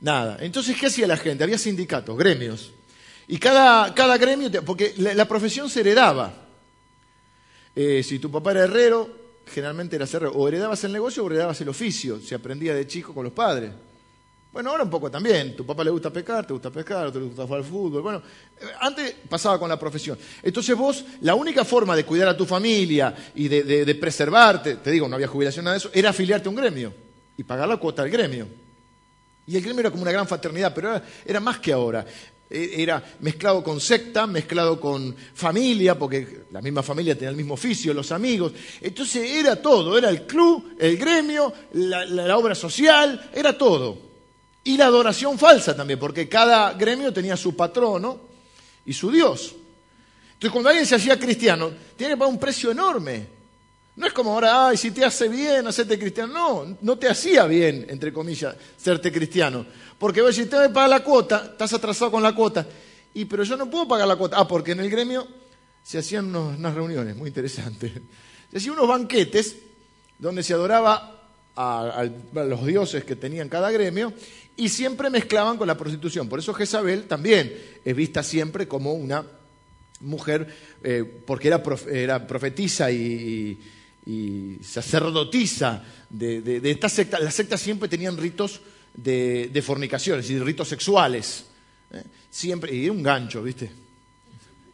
[0.00, 0.38] Nada.
[0.40, 1.42] Entonces, ¿qué hacía la gente?
[1.42, 2.70] Había sindicatos, gremios.
[3.26, 6.32] Y cada, cada gremio, porque la, profesión se heredaba.
[7.74, 9.19] Eh, si tu papá era herrero,
[9.52, 10.32] generalmente eras herrero.
[10.32, 12.20] O heredabas el negocio o heredabas el oficio.
[12.20, 13.70] Se aprendía de chico con los padres.
[14.52, 15.54] Bueno, ahora un poco también.
[15.54, 18.02] Tu papá le gusta pescar, te gusta pescar, te gusta jugar al fútbol.
[18.02, 18.22] Bueno,
[18.60, 20.18] eh, antes pasaba con la profesión.
[20.42, 25.08] Entonces vos, la única forma de cuidar a tu familia y de, preservarte, te digo,
[25.08, 26.92] no había jubilación, nada de eso, era afiliarte a un gremio
[27.36, 28.48] y pagar la cuota del gremio.
[29.46, 32.04] Y el gremio era como una gran fraternidad, pero era, más que ahora.
[32.50, 37.54] E, era mezclado con secta, mezclado con familia, porque la misma familia tenía el mismo
[37.54, 38.52] oficio, los amigos.
[38.80, 44.10] Entonces era todo, era el club, el gremio, la, obra social, era todo.
[44.64, 48.20] Y la adoración falsa también, porque cada gremio tenía su patrono
[48.84, 49.54] y su Dios.
[50.32, 53.39] Entonces cuando alguien se hacía cristiano, tiene que pagar un precio enorme.
[54.00, 56.32] No es como ahora, ay, si te hace bien hacerte cristiano.
[56.32, 59.66] No, no te hacía bien, entre comillas, serte cristiano.
[59.98, 62.66] Porque vos si te vas a pagar la cuota, estás atrasado con la cuota.
[63.12, 64.38] Y pero yo no puedo pagar la cuota.
[64.38, 65.28] Ah, porque en el gremio
[65.82, 67.92] se hacían unas reuniones muy interesantes.
[68.50, 69.56] Se hacían unos banquetes
[70.18, 71.20] donde se adoraba
[71.54, 74.14] a, los dioses que tenían cada gremio
[74.56, 76.26] y siempre mezclaban con la prostitución.
[76.26, 79.26] Por eso Jezabel también es vista siempre como una
[80.00, 83.79] mujer, eh, porque era, era profetisa y y
[84.62, 87.18] sacerdotisa de, esta secta.
[87.18, 88.60] Las sectas siempre tenían ritos
[88.94, 91.46] de, fornicación, es decir, ritos sexuales.
[91.92, 92.02] ¿eh?
[92.30, 93.70] Siempre, y un gancho, ¿viste?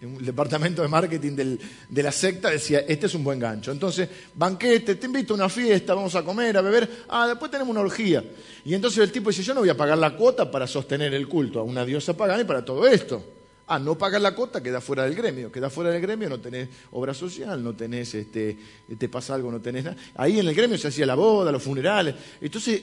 [0.01, 3.73] El departamento de marketing de la secta decía, este es un buen gancho.
[3.73, 7.71] Entonces, banquete, te invito a una fiesta, vamos a comer, a beber, ah, después tenemos
[7.71, 8.23] una orgía.
[8.65, 11.27] Y entonces el tipo dice, yo no voy a pagar la cuota para sostener el
[11.27, 13.25] culto a una diosa pagana y para todo esto.
[13.69, 15.51] Ah, no pagar la cuota, queda fuera del gremio.
[15.51, 18.57] Queda fuera del gremio, no tenés obra social, no tenés, este,
[18.97, 19.97] te pasa algo, no tenés nada.
[20.15, 22.15] Ahí en el gremio se hacía la boda, los funerales.
[22.41, 22.83] Entonces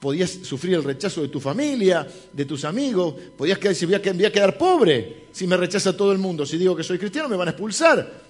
[0.00, 3.14] podías sufrir el rechazo de tu familia, de tus amigos.
[3.36, 6.46] Podías quedar, si voy a, quedar pobre si me rechaza todo el mundo.
[6.46, 8.22] Si digo que soy cristiano, me van a expulsar.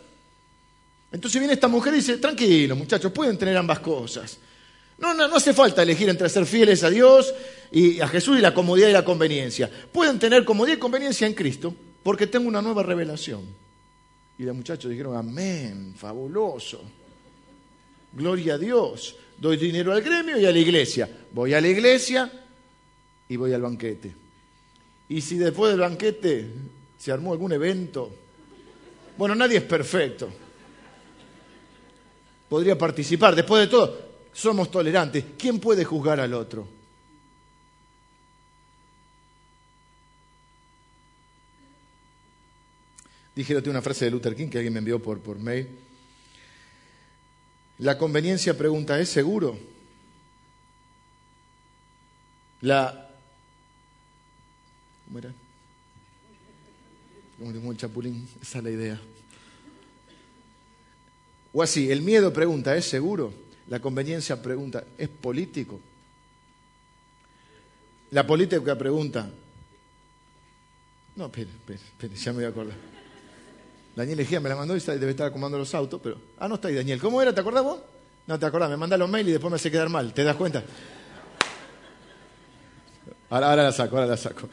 [1.13, 4.39] Entonces viene esta mujer y dice, tranquilo muchachos, pueden tener ambas cosas.
[4.99, 7.33] No, no, no hace falta elegir entre ser fieles a Dios
[7.71, 9.71] y a Jesús y la comodidad y la conveniencia.
[9.93, 13.45] Pueden tener comodidad y conveniencia en Cristo porque tengo una nueva revelación.
[14.39, 16.83] Y los muchachos dijeron, amén, fabuloso.
[18.13, 19.17] Gloria a Dios.
[19.39, 21.09] Doy dinero al gremio y a la iglesia.
[21.33, 22.31] Voy a la iglesia
[23.29, 24.13] y voy al banquete.
[25.09, 26.47] Y si después del banquete
[26.99, 28.11] se armó algún evento,
[29.17, 30.31] bueno, nadie es perfecto.
[32.49, 33.35] Podría participar.
[33.35, 33.99] Después de todo,
[34.33, 35.25] somos tolerantes.
[35.39, 36.67] ¿Quién puede juzgar al otro?
[43.35, 45.69] Dije una frase de Luther King que alguien me envió por, por mail.
[47.79, 49.59] La conveniencia pregunta, ¿es seguro?
[52.61, 53.11] La...
[55.07, 55.33] ¿Cómo era?
[57.39, 59.01] Como el chapulín, esa es la idea.
[61.53, 63.33] O así, el miedo pregunta, ¿es seguro?
[63.69, 65.81] La conveniencia pregunta, ¿es político?
[68.11, 69.31] La política pregunta,
[71.17, 73.02] no, espere, espere, ya me voy a acordar.
[73.95, 76.17] Daniel Egea me la mandó y debe estar acomodando los autos, pero...
[76.39, 77.01] Ah, no está ahí Daniel.
[77.01, 77.35] ¿Cómo era?
[77.35, 77.81] ¿Te acordás vos?
[78.27, 80.15] No te acordás, me manda los mails y después me hace quedar mal.
[80.15, 80.63] ¿Te das cuenta?
[83.31, 84.49] Ahora, la saco, ahora la saco.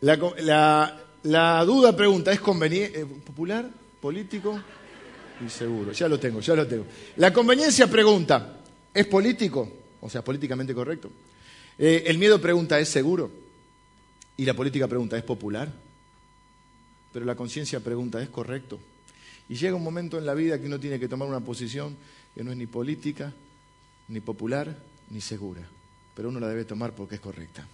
[0.00, 3.68] La, la, duda pregunta, ¿es conveniente, eh, popular,
[4.00, 4.58] político
[5.44, 5.92] y seguro?
[5.92, 6.86] Ya lo tengo, ya lo tengo.
[7.16, 8.56] La conveniencia pregunta,
[8.92, 9.70] ¿es político?
[10.00, 11.10] O sea, políticamente correcto.
[11.78, 13.30] Eh, el miedo pregunta, ¿es seguro?
[14.36, 15.70] Y la política pregunta, ¿es popular?
[17.12, 18.80] Pero la conciencia pregunta, ¿es correcto?
[19.48, 21.96] Y llega un momento en la vida que uno tiene que tomar una posición
[22.34, 23.32] que no es ni política,
[24.08, 24.74] ni popular,
[25.10, 25.62] ni segura.
[26.14, 27.66] Pero uno la debe tomar porque es correcta.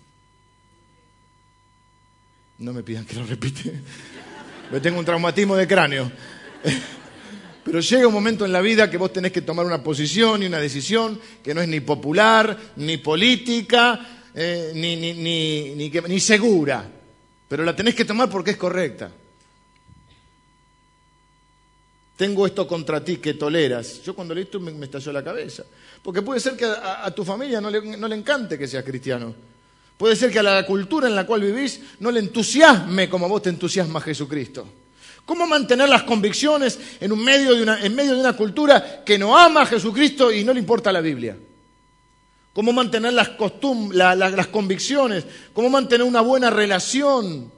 [2.58, 3.72] No me pidan que lo repite.
[4.72, 6.10] Yo tengo un traumatismo de cráneo.
[7.64, 10.46] Pero llega un momento en la vida que vos tenés que tomar una posición y
[10.46, 16.90] una decisión que no es ni popular, ni política, eh, ni, ni, ni, ni segura.
[17.46, 19.12] Pero la tenés que tomar porque es correcta.
[22.18, 24.02] Tengo esto contra ti que toleras.
[24.02, 25.62] Yo cuando leí esto me, estalló la cabeza.
[26.02, 29.32] Porque puede ser que a, tu familia no le, no le encante que seas cristiano.
[29.96, 33.42] Puede ser que a la cultura en la cual vivís no le entusiasme como vos
[33.42, 34.66] te entusiasma Jesucristo.
[35.24, 39.38] ¿Cómo mantener las convicciones en, medio de una, en medio de una cultura que no
[39.38, 41.36] ama a Jesucristo y no le importa la Biblia?
[42.52, 43.30] ¿Cómo mantener las,
[43.92, 45.24] las convicciones?
[45.52, 47.57] ¿Cómo mantener una buena relación?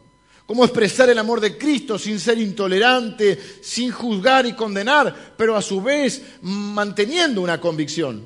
[0.51, 5.63] ¿Cómo expresar el amor de Cristo sin ser intolerante, sin juzgar y condenar, pero a
[5.63, 8.25] su vez manteniendo una convicción?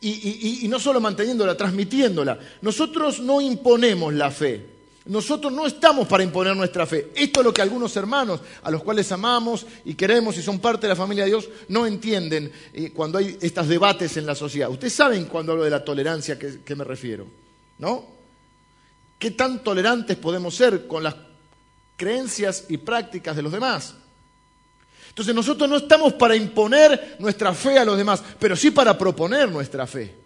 [0.00, 2.38] Y, no solo manteniéndola, transmitiéndola.
[2.62, 4.64] Nosotros no imponemos la fe.
[5.04, 7.12] Nosotros no estamos para imponer nuestra fe.
[7.14, 10.86] Esto es lo que algunos hermanos, a los cuales amamos y queremos y son parte
[10.86, 14.70] de la familia de Dios, no entienden eh, cuando hay estos debates en la sociedad.
[14.70, 17.26] Ustedes saben cuando hablo de la tolerancia a qué me refiero,
[17.78, 18.06] ¿no?
[19.18, 21.14] ¿Qué tan tolerantes podemos ser con las
[21.96, 23.94] creencias y prácticas de los demás.
[25.08, 29.50] Entonces nosotros no estamos para imponer nuestra fe a los demás, pero sí para proponer
[29.50, 30.22] nuestra fe.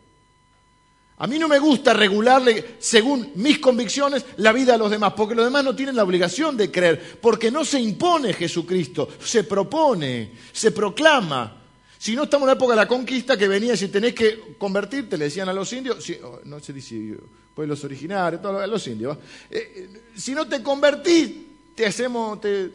[1.18, 5.35] A mí no me gusta regularle, según mis convicciones, la vida a los demás, porque
[5.35, 10.33] los demás no tienen la obligación de creer, porque no se impone Jesucristo, se propone,
[10.52, 11.62] se proclama.
[11.98, 15.16] Si no estamos en la época de la conquista, que venía, si tenés que convertirte,
[15.16, 17.16] le decían a los indios, oh, no se dice
[17.55, 19.16] pueblos originarios, todos los indios,
[19.50, 21.45] eh, eh, si no te convertís,
[21.77, 22.73] te hacemos te...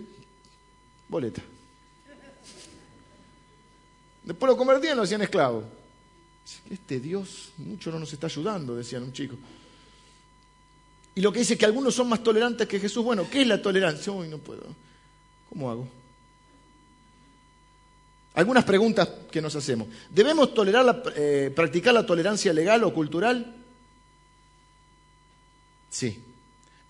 [1.09, 1.41] boleta.
[4.23, 5.63] Después lo convertían, lo hacían esclavo.
[6.69, 9.35] Este Dios mucho no nos está ayudando, decían un chico.
[11.15, 13.03] Y lo que dice que algunos son más tolerantes que Jesús.
[13.03, 14.13] Bueno, ¿qué es la tolerancia?
[14.13, 14.63] Uy, no puedo.
[15.49, 15.87] ¿Cómo hago?
[18.35, 19.87] Algunas preguntas que nos hacemos.
[20.09, 23.55] ¿Debemos tolerar eh, practicar la tolerancia legal o cultural?
[25.89, 26.23] Sí.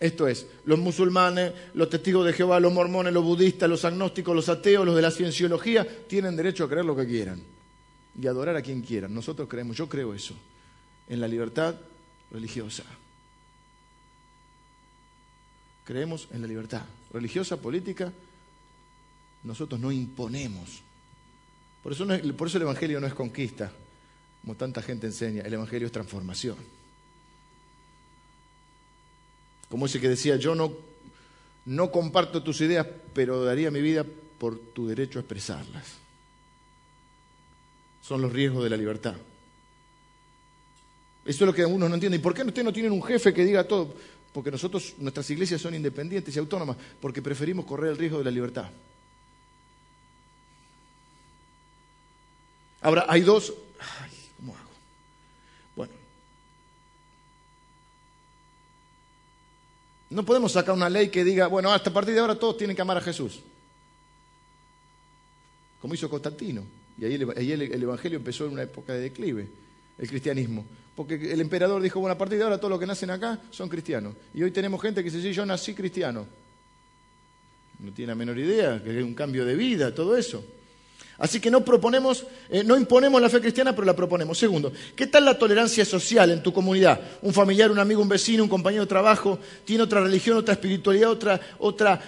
[0.02, 4.50] Esto es, los musulmanes, los testigos de Jehová, los mormones, los budistas, los agnósticos, los
[4.50, 7.40] ateos, los de la cienciología, tienen derecho a creer lo que quieran
[8.20, 9.14] y adorar a quien quieran.
[9.14, 10.34] Nosotros creemos, yo creo eso,
[11.08, 11.76] en la libertad
[12.32, 12.84] religiosa.
[15.86, 16.82] Creemos en la libertad
[17.14, 18.12] religiosa, política.
[19.44, 20.82] Nosotros no imponemos.
[21.84, 23.72] Por eso, por eso el Evangelio no es conquista,
[24.42, 25.44] como tanta gente enseña.
[25.44, 26.81] El Evangelio es transformación.
[29.72, 30.74] Como ese que decía, yo no,
[31.66, 34.06] no comparto tus ideas, pero daría mi vida
[34.38, 35.86] por tu derecho a expresarlas.
[38.02, 39.16] Son los riesgos de la libertad.
[41.24, 42.20] Eso es lo que algunos no entienden.
[42.20, 43.96] ¿Y por qué ustedes no tienen un jefe que diga todo?
[44.34, 48.32] Porque nosotros, nuestras iglesias son independientes y autónomas, porque preferimos correr el riesgo de la
[48.32, 48.70] libertad.
[52.82, 53.54] Ahora, hay dos...
[54.38, 54.72] ¿Cómo hago?
[60.12, 62.76] No podemos sacar una ley que diga, bueno, hasta a partir de ahora todos tienen
[62.76, 63.40] que amar a Jesús.
[65.80, 66.64] Como hizo Constantino.
[66.98, 69.48] Y ahí, el, Evangelio empezó en una época de declive,
[69.98, 70.66] el cristianismo.
[70.98, 73.70] Porque el emperador dijo, bueno, a partir de ahora todos los que nacen acá son
[73.70, 74.14] cristianos.
[74.34, 76.28] Y hoy tenemos gente que dice, sí, yo nací cristiano.
[77.80, 80.44] No tiene la menor idea, que es un cambio de vida, todo eso.
[81.22, 84.40] Así que no proponemos, eh, no imponemos la fe cristiana, pero la proponemos.
[84.40, 87.00] Segundo, ¿qué tal la tolerancia social en tu comunidad?
[87.22, 91.12] Un familiar, un amigo, un vecino, un compañero de trabajo, tiene otra religión, otra espiritualidad,
[91.12, 92.02] otra, otra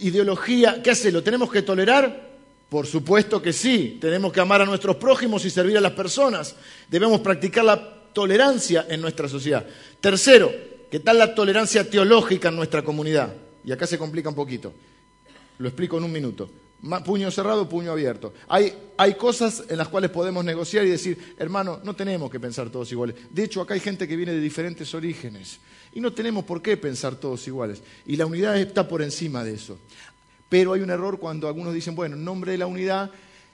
[0.00, 0.82] ideología.
[0.82, 1.10] ¿Qué hace?
[1.10, 2.28] ¿Lo tenemos que tolerar?
[2.68, 3.96] Por supuesto que sí.
[4.02, 6.54] Tenemos que amar a nuestros prójimos y servir a las personas.
[6.90, 9.64] Debemos practicar la tolerancia en nuestra sociedad.
[9.98, 10.52] Tercero,
[10.90, 13.32] ¿qué tal la tolerancia teológica en nuestra comunidad?
[13.64, 14.74] Y acá se complica un poquito.
[15.56, 16.50] Lo explico en un minuto.
[17.04, 18.32] Puño cerrado, puño abierto.
[18.48, 22.70] Hay, hay cosas en las cuales podemos negociar y decir, hermano, no tenemos que pensar
[22.70, 23.16] todos iguales.
[23.30, 25.58] De hecho, acá hay gente que viene de diferentes orígenes
[25.92, 27.82] y no tenemos por qué pensar todos iguales.
[28.06, 29.78] Y la unidad está por encima de eso.
[30.48, 33.10] Pero hay un error cuando algunos dicen, bueno, en nombre de la unidad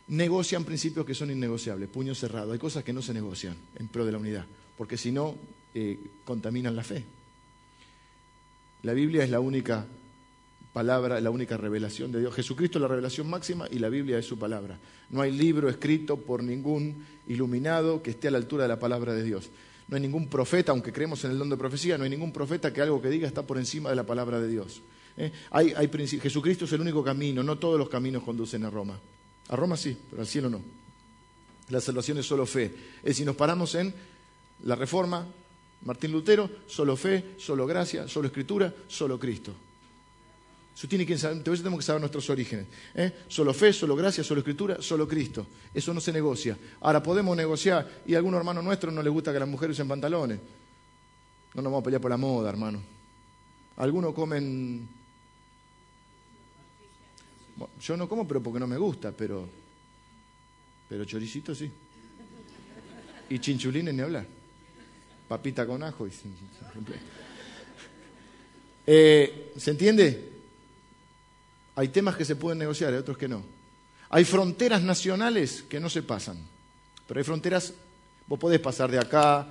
[0.09, 2.53] negocian principios que son innegociables, puño cerrado.
[2.53, 4.45] Hay cosas que no se negocian en pro de la unidad,
[4.77, 5.35] porque si no,
[5.75, 7.05] eh, contaminan la fe.
[8.83, 9.87] La Biblia es la única
[10.75, 12.35] palabra, la única revelación de Dios.
[12.35, 14.77] Jesucristo es la revelación máxima y la Biblia es su palabra.
[15.09, 19.14] No hay libro escrito por ningún iluminado que esté a la altura de la palabra
[19.14, 19.51] de Dios.
[19.87, 22.72] No hay ningún profeta, aunque creemos en el don de profecía, no hay ningún profeta
[22.72, 24.83] que algo que diga está por encima de la palabra de Dios.
[25.16, 25.31] ¿Eh?
[25.53, 28.99] Hay, hay Jesucristo es el único camino, no todos los caminos conducen a Roma.
[29.49, 30.61] A Roma sí, pero al cielo no.
[31.68, 32.64] La salvación es solo fe.
[32.99, 33.95] Es decir, nos paramos en
[34.64, 35.25] la reforma,
[35.83, 39.55] Martín Lutero, solo fe, solo gracia, solo escritura, solo Cristo.
[40.77, 42.66] Eso tiene que saber, entonces tenemos que saber nuestros orígenes.
[42.95, 43.12] ¿eh?
[43.29, 45.47] Solo fe, solo gracia, solo escritura, solo Cristo.
[45.72, 46.59] Eso no se negocia.
[46.81, 49.87] Ahora podemos negociar y a algunos hermanos nuestros no les gusta que las mujeres usen
[49.87, 50.41] pantalones.
[51.55, 52.83] No nos vamos a pelear por la moda, hermano.
[53.77, 54.89] Algunos comen...
[57.81, 59.49] yo no como, pero porque no me gusta, pero...
[60.89, 61.70] Pero choricito sí.
[63.31, 64.27] Y chinchulines ni hablar.
[65.29, 66.11] Papita con ajo y...
[68.87, 70.34] Eh, ¿Se entiende?
[71.77, 73.43] Hay temas que se pueden negociar, hay otros que no.
[74.11, 76.39] Hay fronteras nacionales que no se pasan,
[77.07, 77.72] pero hay fronteras,
[78.27, 79.47] vos podés pasar de acá,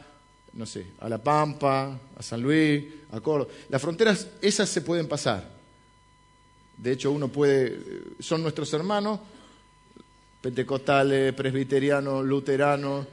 [0.54, 3.52] no sé, a La Pampa, a San Luis, a Córdoba.
[3.70, 5.52] Las fronteras, esas se pueden pasar.
[6.78, 7.80] De hecho, uno puede,
[8.20, 9.20] son nuestros hermanos,
[10.42, 13.06] pentecostales, presbiterianos, luteranos,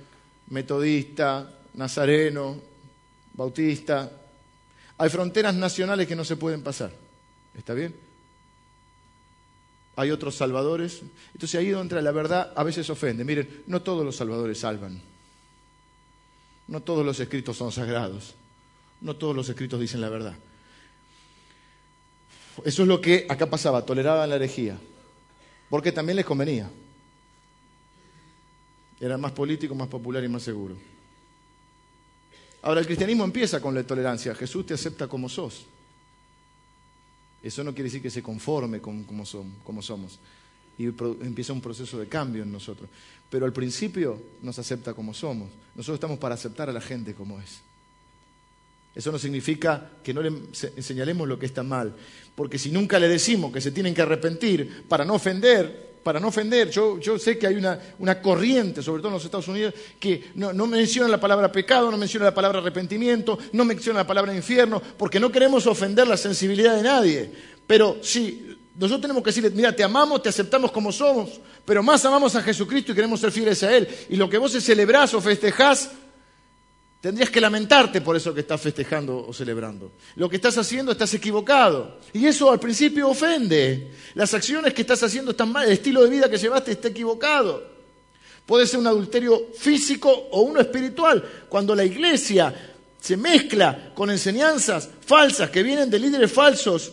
[0.48, 2.56] metodistas, nazarenos,
[3.34, 4.10] bautistas.
[4.98, 6.92] Hay fronteras nacionales que no se pueden pasar.
[7.56, 8.09] ¿Está bien?
[10.00, 11.02] Hay otros salvadores.
[11.34, 13.24] Entonces ahí donde la verdad a veces ofende.
[13.24, 15.00] Miren, no todos los salvadores salvan.
[16.68, 18.34] No todos los escritos son sagrados.
[19.00, 20.34] No todos los escritos dicen la verdad.
[22.64, 24.78] Eso es lo que acá pasaba, toleraban la herejía.
[25.68, 26.70] Porque también les convenía.
[28.98, 30.76] Era más político, más popular y más seguro.
[32.62, 34.34] Ahora, el cristianismo empieza con la tolerancia.
[34.34, 35.64] Jesús te acepta como sos.
[37.42, 40.18] Eso no quiere decir que se conforme con como, somos.
[40.78, 42.88] Y empieza un proceso de cambio en nosotros.
[43.28, 45.50] Pero al principio nos acepta como somos.
[45.74, 47.60] Nosotros estamos para aceptar a la gente como es.
[48.94, 51.94] Eso no significa que no le señalemos lo que está mal.
[52.34, 56.28] Porque si nunca le decimos que se tienen que arrepentir para no ofender, para no
[56.28, 60.66] ofender, yo, sé que hay una, corriente, sobre todo en los Estados Unidos, que no,
[60.66, 65.20] menciona la palabra pecado, no menciona la palabra arrepentimiento, no menciona la palabra infierno, porque
[65.20, 67.30] no queremos ofender la sensibilidad de nadie.
[67.66, 72.04] Pero sí, nosotros tenemos que decirle, mira, te amamos, te aceptamos como somos, pero más
[72.04, 73.86] amamos a Jesucristo y queremos ser fieles a Él.
[74.08, 75.90] Y lo que vos celebrás o festejás,
[77.00, 79.92] Tendrías que lamentarte por eso que estás festejando o celebrando.
[80.16, 81.98] Lo que estás haciendo estás equivocado.
[82.12, 83.92] Y eso al principio ofende.
[84.14, 87.64] Las acciones que estás haciendo están mal, el estilo de vida que llevaste está equivocado.
[88.44, 91.24] Puede ser un adulterio físico o uno espiritual.
[91.48, 92.54] Cuando la iglesia
[93.00, 96.92] se mezcla con enseñanzas falsas que vienen de líderes falsos,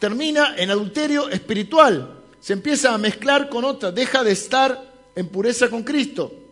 [0.00, 2.22] termina en adulterio espiritual.
[2.40, 6.43] Se empieza a mezclar con otra, deja de estar en pureza con Cristo.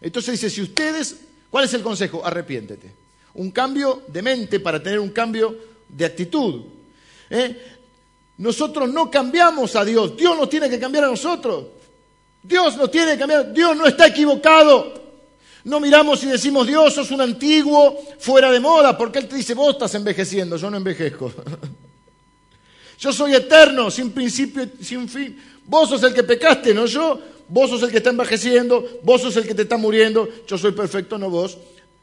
[0.00, 1.16] Entonces dice, si ustedes,
[1.50, 2.24] ¿cuál es el consejo?
[2.24, 2.92] Arrepiéntete.
[3.34, 5.56] Un cambio de mente para tener un cambio
[5.88, 6.62] de actitud.
[7.28, 7.78] ¿Eh?
[8.38, 11.66] Nosotros no cambiamos a Dios, Dios nos tiene que cambiar a nosotros.
[12.42, 15.00] Dios nos tiene que cambiar, Dios no está equivocado.
[15.64, 19.52] No miramos y decimos, Dios, sos un antiguo, fuera de moda, porque Él te dice,
[19.52, 21.30] vos estás envejeciendo, yo no envejezco.
[22.98, 25.38] yo soy eterno, sin principio, sin fin.
[25.66, 27.20] Vos sos el que pecaste, no yo.
[27.50, 30.70] Vos sos el que está envejeciendo, vos sos el que te está muriendo, yo soy
[30.70, 31.58] perfecto, no vos.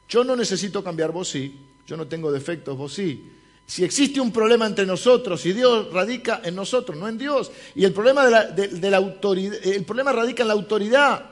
[0.10, 1.56] Yo no necesito cambiar, vos sí.
[1.88, 3.32] Yo no tengo defectos, vos sí.
[3.66, 7.50] Si existe un problema entre nosotros y Dios radica en nosotros, no en Dios.
[7.76, 11.26] Y el problema, de la, autoridad, el problema radica en la autoridad.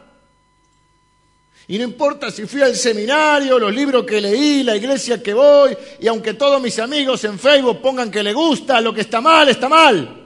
[1.67, 5.75] Y no importa si fui al seminario, los libros que leí, la iglesia que voy,
[5.99, 9.49] y aunque todos mis amigos en Facebook pongan que le gusta, lo que está mal,
[9.49, 10.24] está mal.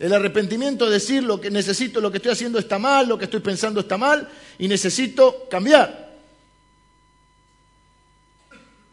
[0.00, 3.26] El arrepentimiento es decir lo que necesito, lo que estoy haciendo está mal, lo que
[3.26, 4.26] estoy pensando está mal
[4.58, 6.16] y necesito cambiar.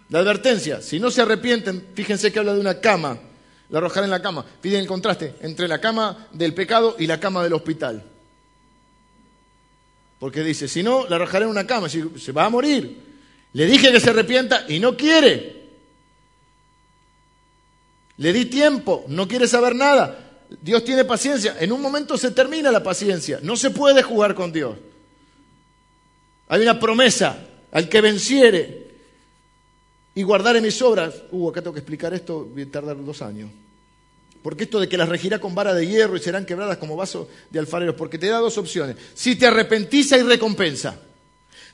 [0.09, 3.17] La advertencia, si no se arrepienten, fíjense que habla de una cama,
[3.69, 4.45] la arrojaré en la cama.
[4.59, 8.03] Piden el contraste entre la cama del pecado y la cama del hospital.
[10.19, 13.01] Porque dice, si no, la arrojaré en una cama, se va a morir.
[13.53, 15.55] Le dije que se arrepienta y no quiere.
[18.17, 20.26] Le di tiempo, no quiere saber nada.
[20.61, 21.57] Dios tiene paciencia.
[21.59, 23.39] En un momento se termina la paciencia.
[23.41, 24.77] No se puede jugar con Dios.
[26.47, 27.37] Hay una promesa.
[27.71, 28.87] Al que venciere
[30.15, 31.13] y guardare mis obras.
[31.31, 33.51] Uh, acá tengo que explicar esto, voy a tardar dos años.
[34.41, 37.29] Porque esto de que las regirá con vara de hierro y serán quebradas como vaso
[37.49, 38.95] de alfareros, porque te da dos opciones.
[39.13, 40.99] Si te arrepentís hay recompensa.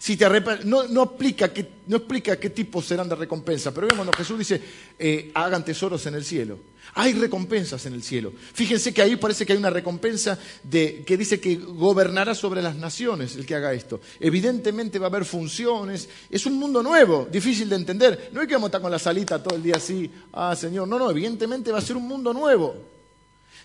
[0.04, 0.28] Si te
[0.66, 4.62] no, no, explica qué, no explica qué tipo serán de recompensa, pero vemos, Jesús dice,
[5.00, 6.60] eh, hagan tesoros en el cielo.
[6.96, 8.34] Hay recompensas en el cielo.
[8.54, 12.76] Fíjense que ahí parece que hay una recompensa de, que dice que gobernará sobre las
[12.76, 14.02] naciones el que haga esto.
[14.20, 16.10] Evidentemente va a haber funciones.
[16.30, 18.30] Es un mundo nuevo, difícil de entender.
[18.34, 20.86] No hay que vamos a estar con la salita todo el día así, ah, Señor.
[20.86, 22.93] No, no, evidentemente va a ser un mundo nuevo.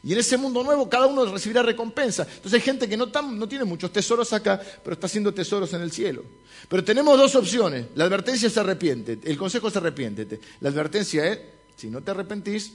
[0.03, 2.23] Y en ese mundo nuevo cada uno recibirá recompensa.
[2.23, 3.09] Entonces hay gente que no,
[3.49, 6.25] tiene muchos tesoros acá, pero está haciendo tesoros en el cielo.
[6.69, 7.87] Pero tenemos dos opciones.
[7.95, 9.19] La advertencia es arrepiente.
[9.25, 10.41] El consejo es arrepiéntete.
[10.61, 11.41] La advertencia es,
[11.77, 12.73] si no te arrepentís,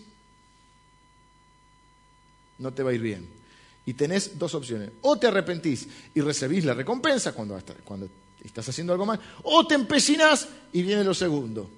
[2.60, 3.28] no te va a ir bien.
[3.86, 4.92] Y tenés dos opciones.
[5.02, 8.10] O te arrepentís y recibís la recompensa cuando, cuando
[8.44, 11.70] estás haciendo algo mal, o te empecinás y viene lo segundo.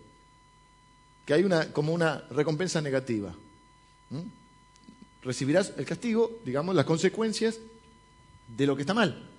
[1.25, 3.33] Que hay una, como una recompensa negativa.
[4.09, 4.44] ¿Mm?
[5.25, 7.57] Recibirás el castigo, digamos, las consecuencias
[8.55, 9.29] de lo que está mal.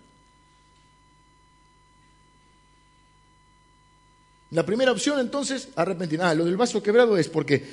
[4.51, 6.21] La primera opción entonces, arrepentir.
[6.21, 7.65] Ah, lo del vaso quebrado es porque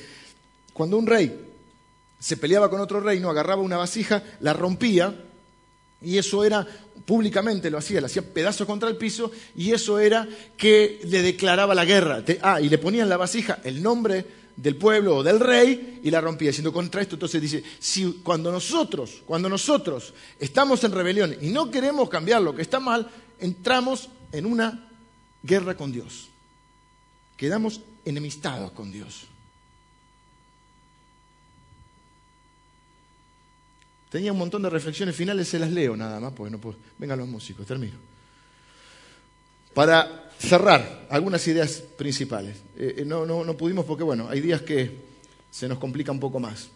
[0.73, 1.49] cuando un rey
[2.19, 5.13] se peleaba con otro rey, no agarraba una vasija, la rompía,
[6.01, 6.67] y eso era,
[7.05, 11.75] públicamente lo hacía, le hacía pedazos contra el piso, y eso era que le declaraba
[11.75, 12.23] la guerra.
[12.41, 16.21] Ah, y le ponían la vasija el nombre del pueblo o del rey y la
[16.21, 17.15] rompía, diciendo contra esto.
[17.15, 22.55] Entonces dice, si cuando nosotros, cuando nosotros estamos en rebelión y no queremos cambiar lo
[22.55, 24.89] que está mal, entramos en una
[25.41, 26.29] guerra con Dios.
[27.37, 29.27] Quedamos enemistados con Dios.
[34.09, 36.59] Tenía un montón de reflexiones finales, se las leo nada más, porque no.
[36.99, 37.97] Vengan los músicos, termino.
[39.73, 42.57] Para cerrar algunas ideas principales.
[42.77, 44.91] Eh, eh, no, no, no pudimos porque, bueno, hay días que
[45.49, 46.69] se nos complica un poco más.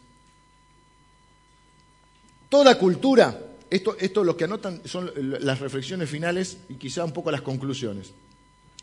[2.50, 3.38] Toda cultura,
[3.70, 8.12] esto, esto lo que anotan son las reflexiones finales y quizá un poco las conclusiones.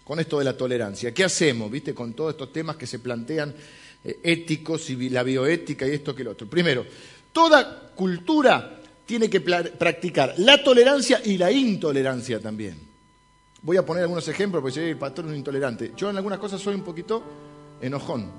[0.05, 1.15] Con esto de la tolerancia.
[1.15, 3.55] ¿Qué hacemos, viste, con todos estos temas que se plantean
[4.05, 6.47] eh, éticos y la bioética y esto que lo otro?
[6.47, 6.85] Primero,
[7.33, 12.94] toda cultura tiene que practicar la tolerancia y la intolerancia también.
[13.65, 15.93] Voy a poner algunos ejemplos porque soy el pastor es un intolerante.
[15.97, 17.23] Yo en algunas cosas soy un poquito
[17.81, 18.31] enojón.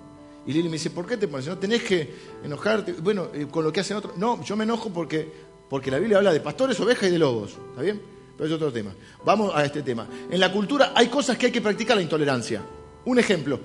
[0.46, 1.48] Y Lili me dice, ¿por qué te pones?
[1.48, 2.14] No tenés que
[2.44, 2.94] enojarte.
[2.94, 4.16] Bueno, eh, con lo que hacen otros.
[4.18, 5.28] No, yo me enojo porque,
[5.68, 7.58] porque la Biblia habla de pastores, ovejas y de lobos.
[7.72, 8.00] ¿Está bien?
[8.38, 8.94] Pero es otro tema.
[9.26, 10.08] Vamos a este tema.
[10.30, 12.62] En la cultura hay cosas que hay que practicar la intolerancia.
[13.06, 13.60] Un ejemplo.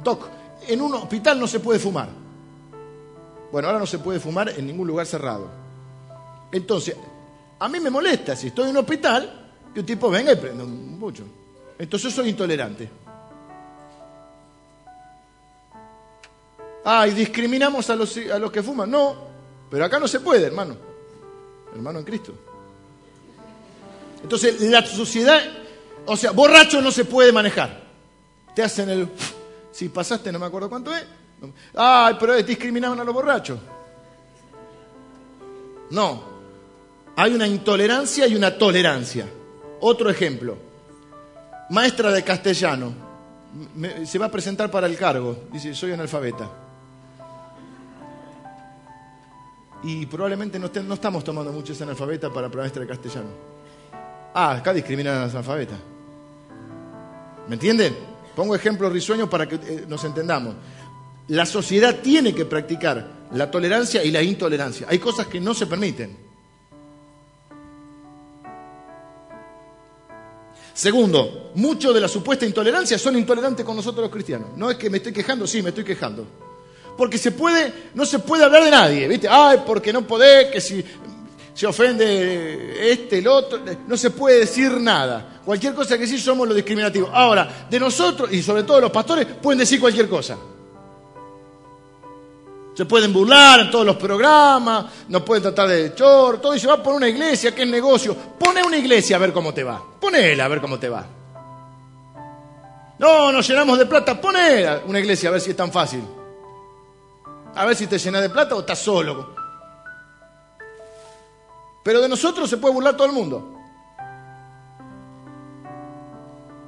[0.00, 0.28] Doc,
[0.68, 2.08] en un hospital no se puede fumar.
[3.50, 5.50] Bueno, ahora no se puede fumar en ningún lugar cerrado.
[6.52, 6.94] Entonces,
[7.58, 9.43] a mí me molesta si estoy en un hospital
[9.74, 11.24] que un tipo venga y prenda mucho.
[11.76, 12.88] Entonces soy intolerante.
[16.84, 18.90] Ah, y discriminamos a los, a los que fuman.
[18.90, 19.16] No,
[19.70, 20.76] pero acá no se puede, hermano.
[21.74, 22.32] Hermano en Cristo.
[24.22, 25.40] Entonces, la sociedad,
[26.06, 27.82] o sea, borracho no se puede manejar.
[28.54, 29.08] Te hacen el...
[29.72, 31.04] Si pasaste, no me acuerdo cuánto es.
[31.74, 33.58] Ay, pero discriminaban a los borrachos.
[35.90, 36.22] No.
[37.16, 39.26] Hay una intolerancia y una tolerancia.
[39.86, 40.56] Otro ejemplo.
[41.68, 42.94] Maestra de castellano.
[44.06, 45.36] se va a presentar para el cargo.
[45.52, 46.50] Dice, soy analfabeta.
[49.82, 53.28] Y probablemente no, estamos tomando mucho ese analfabeta para maestra de castellano.
[54.32, 55.78] Ah, acá discriminan a los analfabetas.
[57.46, 57.94] ¿Me entienden?
[58.34, 60.54] Pongo ejemplos risueños para que eh, nos entendamos.
[61.28, 64.86] La sociedad tiene que practicar la tolerancia y la intolerancia.
[64.88, 66.23] Hay cosas que no se permiten.
[70.74, 74.48] Segundo, mucho de la supuesta intolerancia son intolerantes con nosotros los cristianos.
[74.56, 76.26] No es que me estoy quejando, sí, me estoy quejando.
[76.98, 79.28] Porque se puede, no se puede hablar de nadie, ¿viste?
[79.30, 80.84] Ay, porque no podés, que si
[81.54, 85.40] se ofende este, el otro, no se puede decir nada.
[85.44, 87.08] Cualquier cosa que sí somos los discriminativos.
[87.12, 90.36] Ahora, de nosotros, y sobre todo los pastores, pueden decir cualquier cosa.
[92.74, 96.66] Se pueden burlar en todos los programas, nos pueden tratar de chor, todo y se
[96.66, 98.16] va a poner una iglesia, que es negocio.
[98.38, 99.80] Pone una iglesia a ver cómo te va.
[100.00, 101.06] Ponela a ver cómo te va.
[102.98, 106.02] No, nos llenamos de plata, ponela una iglesia a ver si es tan fácil.
[107.54, 109.34] A ver si te llenas de plata o estás solo.
[111.84, 113.52] Pero de nosotros se puede burlar todo el mundo.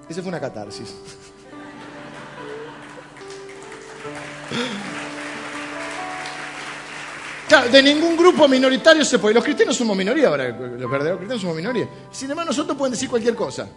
[0.09, 0.95] Esa fue una catarsis.
[7.49, 9.35] De ningún grupo minoritario se puede.
[9.35, 11.89] Los cristianos somos minoría ahora, los verdaderos cristianos somos minoría.
[12.11, 13.69] Sin embargo, nosotros pueden decir cualquier cosa.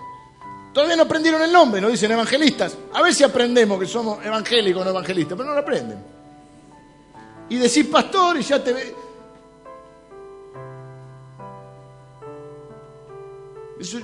[0.73, 2.77] Todavía no aprendieron el nombre, nos dicen evangelistas.
[2.93, 5.97] A ver si aprendemos que somos evangélicos o no evangelistas, pero no lo aprenden.
[7.49, 8.95] Y decís pastor y ya te ve.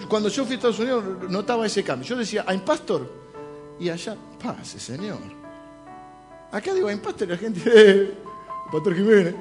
[0.07, 2.07] Cuando yo fui a Estados Unidos notaba ese cambio.
[2.07, 3.11] Yo decía, ¿hay pastor?
[3.79, 5.19] Y allá, pase, señor.
[6.51, 7.27] Acá digo, ¿hay pastor?
[7.27, 8.17] Y la gente, eh,
[8.71, 9.35] pastor Jiménez.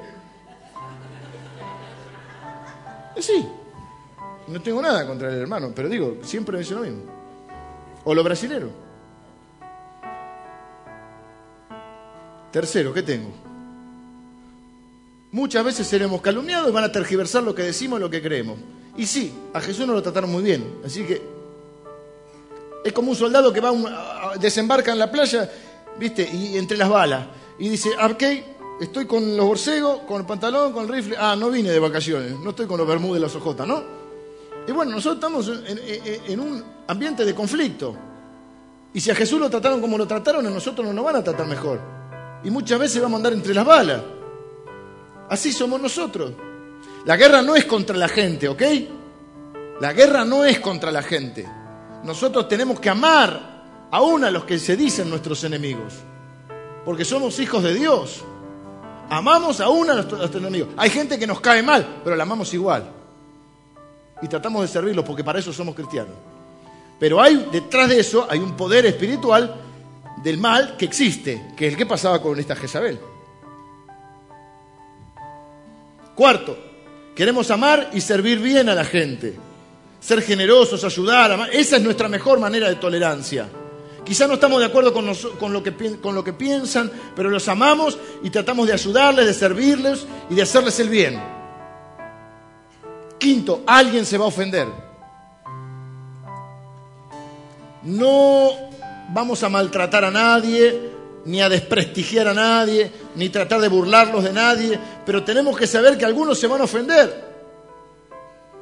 [3.21, 3.47] Sí,
[4.47, 7.01] no tengo nada contra el hermano, pero digo, siempre me dice lo mismo.
[8.03, 8.69] O lo brasilero.
[12.51, 13.29] Tercero, ¿qué tengo?
[15.31, 18.57] Muchas veces seremos calumniados y van a tergiversar lo que decimos lo que creemos.
[18.95, 20.79] Y sí, a Jesús no lo trataron muy bien.
[20.85, 21.21] Así que
[22.85, 25.51] es como un soldado que va desembarca en la playa,
[25.99, 26.29] ¿viste?
[26.31, 27.25] Y entre las balas.
[27.57, 28.23] Y dice, ok,
[28.79, 31.15] estoy con los borcegos, con el pantalón, con el rifle.
[31.17, 33.83] Ah, no vine de vacaciones, no estoy con los bermudes y las ojotas, ¿no?
[34.67, 35.51] Y bueno, nosotros estamos
[36.27, 37.95] en, un ambiente de conflicto.
[38.93, 41.23] Y si a Jesús lo trataron como lo trataron, a nosotros no nos van a
[41.23, 41.79] tratar mejor.
[42.43, 44.01] Y muchas veces vamos a andar entre las balas.
[45.29, 46.31] Así somos nosotros.
[47.05, 48.61] La guerra no es contra la gente, ¿ok?
[49.81, 51.45] La guerra no es contra la gente.
[52.03, 55.93] Nosotros tenemos que amar aún a los que se dicen nuestros enemigos.
[56.85, 58.23] Porque somos hijos de Dios.
[59.09, 60.69] Amamos aún a nuestros enemigos.
[60.77, 62.89] Hay gente que nos cae mal, pero la amamos igual.
[64.21, 66.13] Y tratamos de servirlos porque para eso somos cristianos.
[66.99, 69.55] Pero hay detrás de eso hay un poder espiritual
[70.23, 72.99] del mal que existe, que es el que pasaba con esta Jezabel.
[76.15, 76.57] Cuarto,
[77.15, 79.35] Queremos amar y servir bien a la gente.
[80.01, 81.31] Ser generosos, ayudar.
[81.31, 81.49] Amar.
[81.53, 83.47] Esa es nuestra mejor manera de tolerancia.
[84.05, 87.97] Quizás no estamos de acuerdo con, lo que, con lo que piensan, pero los amamos
[88.23, 91.19] y tratamos de ayudarles, de servirles y de hacerles el bien.
[93.17, 94.67] Quinto, alguien se va a ofender.
[97.81, 98.51] No
[99.09, 100.91] vamos a maltratar a nadie,
[101.25, 105.97] ni a desprestigiar a nadie, ni tratar de burlarlos de nadie, pero tenemos que saber
[105.97, 107.24] que algunos se van a ofender.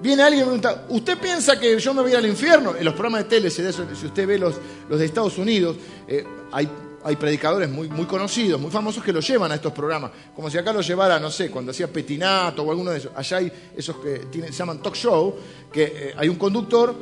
[0.04, 2.76] Viene alguien y me pregunta, ¿usted piensa que yo me voy al infierno?
[2.76, 4.56] En los programas de tele, si, usted ve los,
[4.90, 6.68] de Estados Unidos, eh, hay,
[7.16, 10.82] predicadores muy, conocidos, muy famosos que lo llevan a estos programas, como si acá lo
[10.82, 13.12] llevara, no sé, cuando hacía Petinato o alguno de esos.
[13.16, 15.36] Allá hay esos que se llaman talk show,
[15.72, 16.94] que eh, hay un conductor,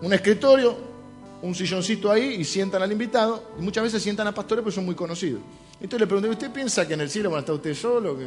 [0.00, 0.76] un escritorio,
[1.42, 4.84] un silloncito ahí y sientan al invitado, y muchas veces sientan a pastores porque son
[4.84, 5.42] muy conocidos.
[5.74, 8.18] Entonces le pregunté, ¿usted piensa que en el cielo va a estar usted solo?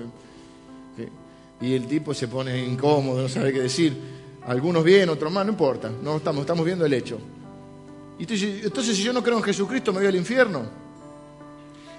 [1.61, 3.95] Y el tipo se pone incómodo, no sabe qué decir.
[4.45, 7.17] Algunos bien, otros mal, no importa, no estamos, estamos viendo el hecho.
[8.19, 10.63] Y entonces, si yo no creo en Jesucristo, me voy al infierno.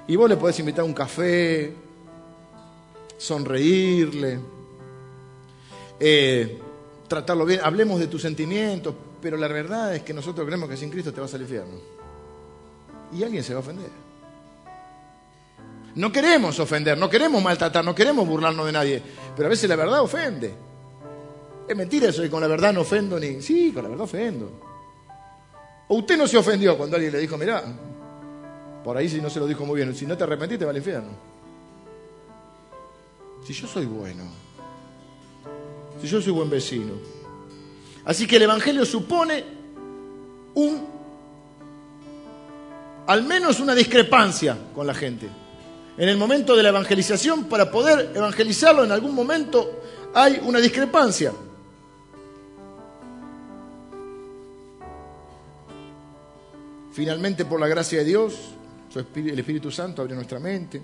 [0.08, 1.74] Y vos le podés invitar un café,
[3.18, 4.38] sonreírle,
[5.98, 6.58] eh,
[7.08, 10.90] tratarlo bien, hablemos de tus sentimientos, pero la verdad es que nosotros creemos que sin
[10.90, 11.74] Cristo te vas al infierno.
[13.12, 14.05] Y alguien se va a ofender.
[15.96, 19.02] No queremos ofender, no queremos maltratar, no queremos burlarnos de nadie,
[19.34, 20.54] pero a veces la verdad ofende.
[21.68, 23.42] Es mentira eso y con la verdad no ofendo ni...
[23.42, 24.60] Sí, con la verdad ofendo.
[25.88, 27.64] O usted no se ofendió cuando alguien le dijo, mirá,
[28.84, 30.76] por ahí si no se lo dijo muy bien, si no te arrepentiste va al
[30.76, 31.10] infierno.
[33.46, 34.24] Si yo soy bueno,
[36.00, 36.92] si yo soy buen vecino,
[38.06, 39.44] Así que el Evangelio supone
[40.54, 40.86] un,
[43.08, 45.28] al menos una discrepancia con la gente.
[45.98, 49.80] En el momento de la evangelización, para poder evangelizarlo en algún momento,
[50.14, 51.32] hay una discrepancia.
[56.92, 58.34] Finalmente, por la gracia de Dios,
[58.94, 60.82] el Espíritu Santo abre nuestra mente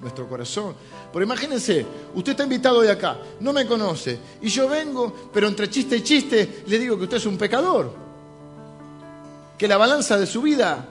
[0.00, 0.74] nuestro corazón.
[1.12, 5.68] Pero imagínense, usted está invitado de acá, no me conoce, y yo vengo, pero entre
[5.68, 7.92] chiste y chiste le digo que usted es un pecador,
[9.56, 10.86] que la balanza de su vida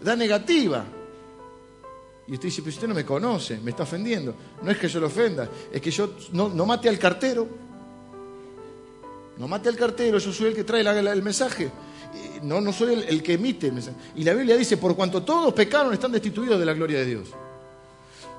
[0.00, 0.84] da negativa.
[2.30, 4.32] Y usted dice, pero usted no me conoce, me está ofendiendo.
[4.62, 7.48] No es que yo lo ofenda, es que yo no, mate al cartero.
[9.36, 11.68] No mate al cartero, yo soy el que trae el mensaje.
[12.42, 13.96] No, no soy el, el que emite el mensaje.
[14.14, 17.30] Y la Biblia dice, por cuanto todos pecaron, están destituidos de la gloria de Dios.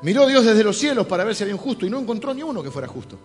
[0.04, 2.44] Miró Dios desde los cielos para ver si había un justo y no encontró ni
[2.44, 3.20] uno que fuera justo.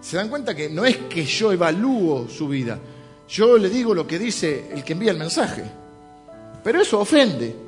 [0.00, 2.76] Se dan cuenta que no es que yo evalúo su vida,
[3.28, 5.62] yo le digo lo que dice el que envía el mensaje.
[6.64, 7.67] Pero eso ofende.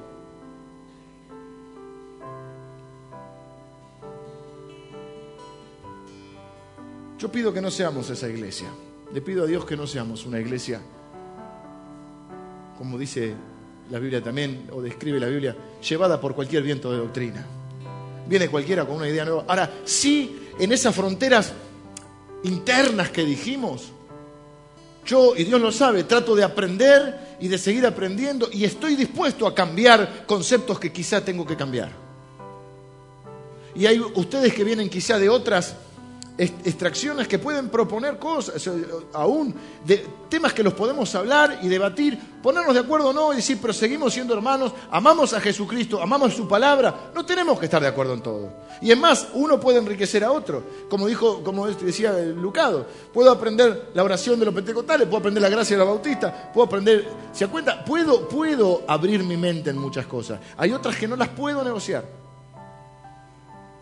[7.21, 8.69] Yo pido que no seamos esa iglesia.
[9.13, 10.81] Le pido a Dios que no seamos una iglesia,
[12.79, 13.35] como dice
[13.91, 15.57] la Biblia también, o describe la Biblia,
[15.87, 17.47] llevada por cualquier viento de doctrina
[18.31, 19.45] viene cualquiera con una idea nueva.
[19.49, 21.53] Ahora, sí, en esas fronteras
[22.45, 23.89] internas que dijimos,
[25.05, 29.49] yo, y Dios lo sabe, trato de aprender y de seguir aprendiendo y estoy dispuesto
[29.49, 31.91] a cambiar conceptos que quizá tengo que cambiar.
[33.75, 35.75] y hay ustedes que vienen quizá de otras
[36.39, 38.69] extracciones que pueden proponer cosas,
[39.13, 39.55] aún
[39.85, 43.59] de temas que los podemos hablar y debatir, ponernos de acuerdo o no y decir,
[43.61, 47.89] pero seguimos siendo hermanos, amamos a Jesucristo, amamos su palabra, no tenemos que estar de
[47.89, 48.53] acuerdo en todo.
[48.81, 53.91] Y es más, uno puede enriquecer a otro, como dijo, como decía Lucado, puedo aprender
[53.93, 57.47] la oración de los pentecostales, puedo aprender la gracia de los bautistas, puedo aprender, ¿se
[57.49, 57.85] cuenta?
[57.85, 60.41] Puedo, puedo abrir mi mente en muchas cosas.
[60.57, 62.30] Hay otras que no las puedo negociar.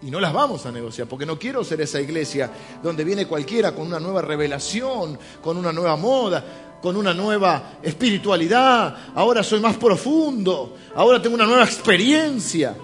[0.01, 2.51] Y no las vamos a negociar, porque no quiero ser esa iglesia
[2.83, 6.45] donde viene cualquiera con una nueva revelación, con una nueva moda,
[6.81, 9.13] con una nueva espiritualidad.
[9.15, 12.77] Ahora soy más profundo, ahora tengo una nueva experiencia.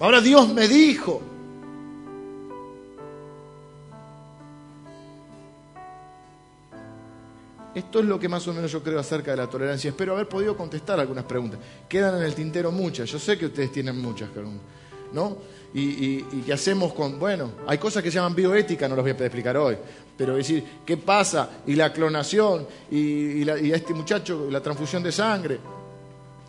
[0.00, 1.33] Ahora Dios me dijo.
[7.74, 9.90] Esto es lo que más o menos yo creo acerca de la tolerancia.
[9.90, 11.58] Espero haber podido contestar algunas preguntas.
[11.88, 13.10] Quedan en el tintero muchas.
[13.10, 14.28] Yo sé que ustedes tienen muchas,
[15.12, 15.36] ¿no?
[15.74, 19.14] Y, qué hacemos con, bueno, hay cosas que se llaman bioética, no las voy a
[19.14, 19.76] explicar hoy,
[20.16, 21.50] pero decir, ¿qué pasa?
[21.66, 25.58] Y la clonación, y, a este muchacho, la transfusión de sangre.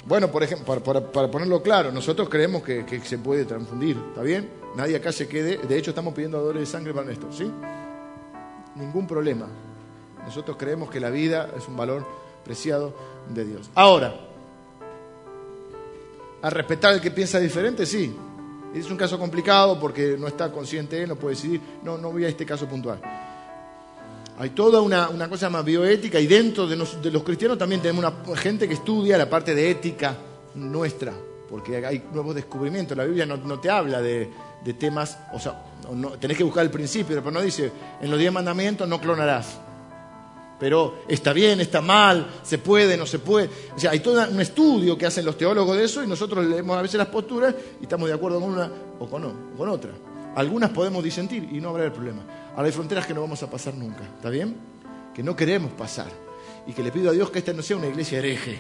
[0.06, 4.48] Bueno, por ejemplo, para, ponerlo claro, nosotros creemos que, se puede transfundir, ¿está bien?
[4.76, 7.50] Nadie acá se quede, de hecho estamos pidiendo dólares de sangre para esto, ¿sí?
[8.76, 9.48] Ningún problema.
[10.26, 12.06] Nosotros creemos que la vida es un valor
[12.44, 12.94] preciado
[13.30, 13.70] de Dios.
[13.76, 14.14] Ahora,
[16.42, 18.16] a respetar al que piensa diferente, sí.
[18.74, 21.62] Es un caso complicado porque no está consciente no puede decidir.
[21.84, 23.00] No, no voy a este caso puntual.
[24.38, 28.68] Hay toda una, cosa más bioética y dentro de, los cristianos también tenemos una gente
[28.68, 30.18] que estudia la parte de ética
[30.56, 31.14] nuestra,
[31.50, 32.98] porque hay nuevos descubrimientos.
[32.98, 34.30] La Biblia no, te habla de,
[34.78, 35.64] temas, o sea,
[36.20, 37.72] tenés que buscar el principio, pero no dice,
[38.02, 39.58] en los diez mandamientos no clonarás
[40.60, 43.50] pero está bien, está mal, se puede, no se puede.
[43.76, 46.78] O sea, hay todo un estudio que hacen los teólogos de eso y nosotros leemos
[46.78, 49.92] a veces las posturas y estamos de acuerdo con una o con, otra.
[50.36, 52.24] Algunas podemos disentir y no habrá el problema.
[52.56, 54.56] Ahora hay fronteras que no vamos a pasar nunca, ¿está bien?
[55.14, 56.12] Que no queremos pasar.
[56.68, 58.58] Y que le pido a Dios que esta no sea una iglesia hereje,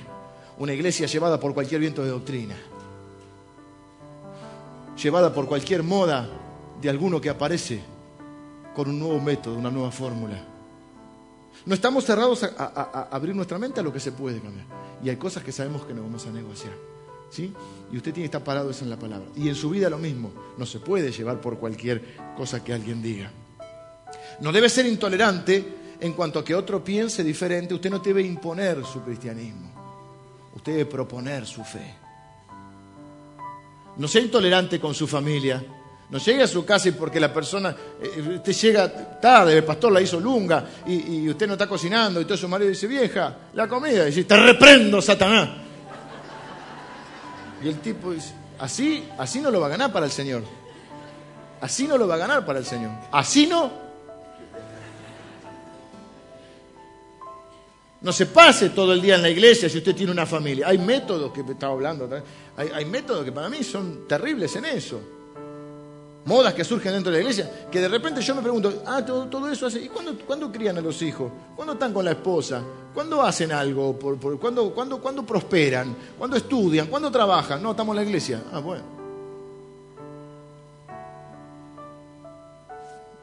[0.58, 2.56] una iglesia llevada por cualquier viento de doctrina,
[5.02, 6.30] llevada por cualquier moda
[6.82, 7.82] de alguno que aparece
[8.76, 10.55] con un nuevo método, una nueva fórmula.
[11.66, 14.66] No estamos cerrados a, abrir nuestra mente a lo que se puede cambiar.
[15.04, 16.74] Y hay cosas que sabemos que no vamos a negociar.
[17.32, 17.52] ¿sí?
[17.92, 19.28] Y usted tiene que estar parado eso en la palabra.
[19.36, 20.32] Y en su vida lo mismo.
[20.58, 23.32] No se puede llevar por cualquier cosa que alguien diga.
[24.42, 27.74] No debe ser intolerante en cuanto a que otro piense diferente.
[27.74, 29.72] Usted no debe imponer su cristianismo.
[30.56, 31.96] Usted debe proponer su fe.
[33.98, 35.64] No sea intolerante con su familia.
[36.10, 39.92] No llegue a su casa y porque la persona, eh, usted llega tarde, el pastor
[39.92, 43.68] la hizo lunga y, usted no está cocinando y todo su marido dice, vieja, la
[43.68, 45.50] comida, y dice, te reprendo, Satanás.
[47.64, 50.44] Y el tipo dice, así, así no lo va a ganar para el Señor.
[51.62, 52.92] Así no lo va a ganar para el Señor.
[53.12, 53.86] Así no.
[58.02, 60.68] No se pase todo el día en la iglesia si usted tiene una familia.
[60.68, 62.08] Hay métodos que estaba hablando,
[62.56, 65.15] hay, hay métodos que para mí son terribles en eso
[66.26, 69.48] modas que surgen dentro de la iglesia, que de repente yo me pregunto, ah, todo,
[69.48, 71.32] eso hace, ¿y cuándo, crían a los hijos?
[71.56, 72.62] ¿Cuándo están con la esposa?
[72.94, 73.98] ¿Cuándo hacen algo?
[73.98, 75.96] Por, ¿cuándo, prosperan?
[76.18, 76.88] ¿Cuándo estudian?
[76.88, 77.62] ¿Cuándo trabajan?
[77.62, 78.44] No, estamos en la iglesia.
[78.52, 78.84] Ah, bueno.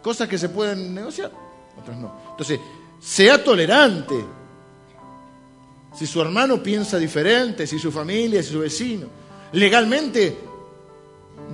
[0.00, 1.30] Cosas que se pueden negociar,
[1.80, 2.12] otras no.
[2.30, 2.58] Entonces,
[3.00, 4.24] sea tolerante.
[5.94, 9.06] Si su hermano piensa diferente, si su familia, si su vecino.
[9.52, 10.51] Legalmente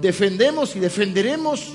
[0.01, 1.73] defendemos y defenderemos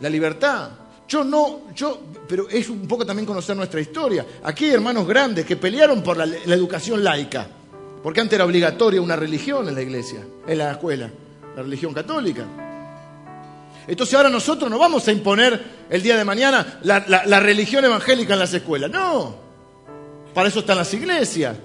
[0.00, 0.70] la libertad.
[1.08, 4.24] Yo no, yo, pero es un poco también conocer nuestra historia.
[4.44, 7.46] Aquí hay hermanos grandes que pelearon por la, educación laica,
[8.02, 11.10] porque antes era obligatoria una religión en la iglesia, en la escuela,
[11.56, 12.44] la religión católica.
[13.88, 15.60] Entonces ahora nosotros no vamos a imponer
[15.90, 18.88] el día de mañana la, la religión evangélica en las escuelas.
[18.88, 19.34] No,
[20.32, 21.56] para eso están las iglesias.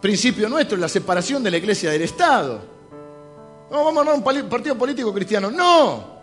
[0.00, 2.73] Principio nuestro es la separación de la iglesia del Estado.
[3.74, 5.50] No, vamos a armar un partido político cristiano.
[5.50, 6.14] No.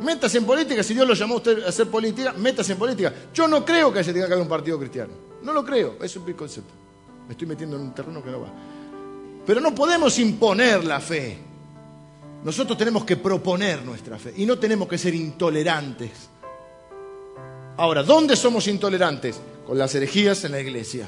[0.00, 3.14] Métase en política, si Dios lo llamó a usted a hacer política, métase en política.
[3.32, 5.12] Yo no creo que se tenga que haber un partido cristiano.
[5.44, 6.74] No lo creo, es un concepto.
[7.28, 8.48] Me estoy metiendo en un terreno que no va.
[9.46, 11.38] Pero no podemos imponer la fe.
[12.42, 16.10] Nosotros tenemos que proponer nuestra fe y no tenemos que ser intolerantes.
[17.76, 19.40] Ahora, ¿dónde somos intolerantes?
[19.64, 21.06] Con las herejías en la iglesia.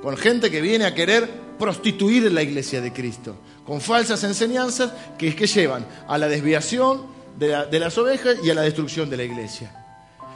[0.00, 5.28] Con gente que viene a querer prostituir la iglesia de Cristo con falsas enseñanzas que
[5.28, 7.06] es que llevan a la desviación
[7.38, 9.74] de, las ovejas y a la destrucción de la iglesia.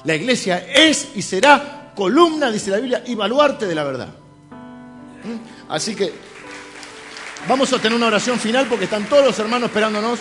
[0.05, 4.09] La iglesia es y será columna, dice la Biblia, y baluarte de la verdad.
[5.25, 5.71] ¿Mm?
[5.73, 6.13] Así que
[7.47, 10.19] Vamos a tener una oración final porque están todos los hermanos esperándonos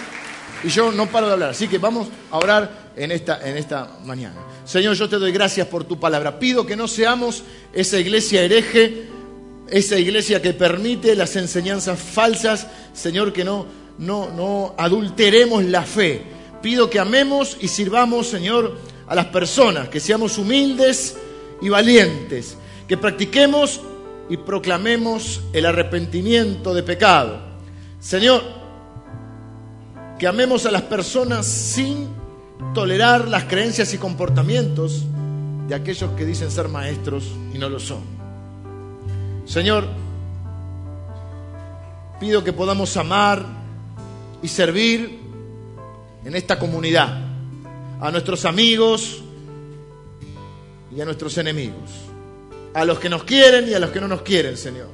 [0.63, 1.49] y yo no paro de hablar.
[1.49, 4.35] Así que vamos a orar en esta, en esta mañana.
[4.63, 6.39] Señor, yo te doy gracias por tu palabra.
[6.39, 7.43] Pido que no seamos
[7.73, 9.07] esa iglesia hereje,
[9.69, 12.67] esa iglesia que permite las enseñanzas falsas.
[12.93, 13.65] Señor, que no,
[13.97, 16.23] no, no adulteremos la fe.
[16.61, 21.17] Pido que amemos y sirvamos, Señor, a las personas, que seamos humildes
[21.61, 22.57] y valientes,
[22.87, 23.81] que practiquemos
[24.29, 27.39] y proclamemos el arrepentimiento de pecado.
[27.99, 28.43] Señor,
[30.19, 32.09] que amemos a las personas sin
[32.73, 35.05] tolerar las creencias y comportamientos
[35.67, 38.16] de aquellos que dicen ser maestros y no lo son.
[39.47, 39.87] Señor,
[42.19, 43.45] pido que podamos amar
[44.43, 45.19] y servir
[46.25, 47.21] en esta comunidad
[48.01, 49.23] a nuestros amigos
[50.93, 51.89] y a nuestros enemigos,
[52.73, 54.89] a los que nos quieren y a los que no nos quieren, Señor.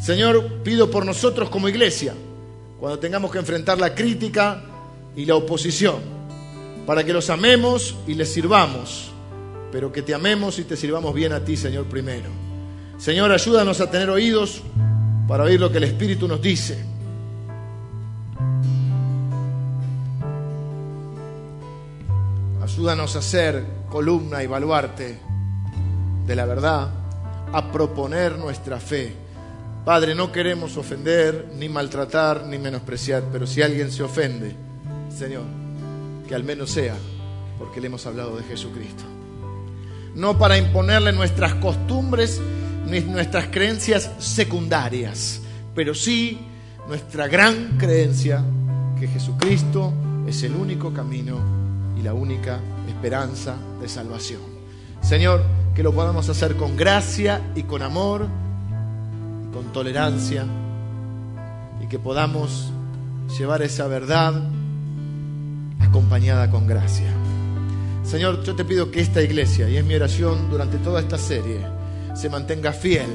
[0.00, 2.14] Señor, pido por nosotros como iglesia,
[2.78, 4.62] cuando tengamos que enfrentar la crítica
[5.16, 5.98] y la oposición,
[6.86, 9.09] para que los amemos y les sirvamos,
[9.72, 12.28] pero que te amemos y te sirvamos bien a ti, Señor, primero.
[12.98, 14.62] Señor, ayúdanos a tener oídos
[15.26, 16.84] para oír lo que el Espíritu nos dice.
[22.62, 25.18] Ayúdanos a ser columna y baluarte
[26.26, 26.90] de la verdad,
[27.52, 29.30] a proponer nuestra fe
[29.84, 34.54] Padre, no queremos ofender, ni maltratar, ni menospreciar, pero si alguien se ofende,
[35.08, 35.44] Señor,
[36.28, 36.96] que al menos sea
[37.58, 39.04] porque le hemos hablado de Jesucristo.
[40.14, 42.40] No para imponerle nuestras costumbres
[42.86, 45.40] ni nuestras creencias secundarias,
[45.74, 46.38] pero sí
[46.88, 48.42] nuestra gran creencia
[48.98, 49.92] que Jesucristo
[50.26, 51.38] es el único camino
[51.98, 52.58] y la única
[52.88, 54.40] esperanza de salvación.
[55.00, 55.42] Señor,
[55.74, 58.26] que lo podamos hacer con gracia y con amor
[59.52, 60.44] con tolerancia
[61.82, 62.72] y que podamos
[63.38, 64.34] llevar esa verdad
[65.80, 67.12] acompañada con gracia.
[68.04, 71.60] Señor, yo te pido que esta iglesia, y es mi oración durante toda esta serie,
[72.14, 73.10] se mantenga fiel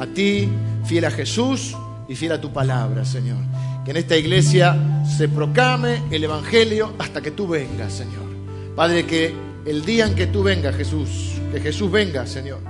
[0.00, 0.48] a ti,
[0.84, 1.76] fiel a Jesús
[2.08, 3.38] y fiel a tu palabra, Señor.
[3.84, 8.26] Que en esta iglesia se proclame el Evangelio hasta que tú vengas, Señor.
[8.74, 9.34] Padre, que
[9.66, 12.60] el día en que tú vengas, Jesús, que Jesús venga, Señor,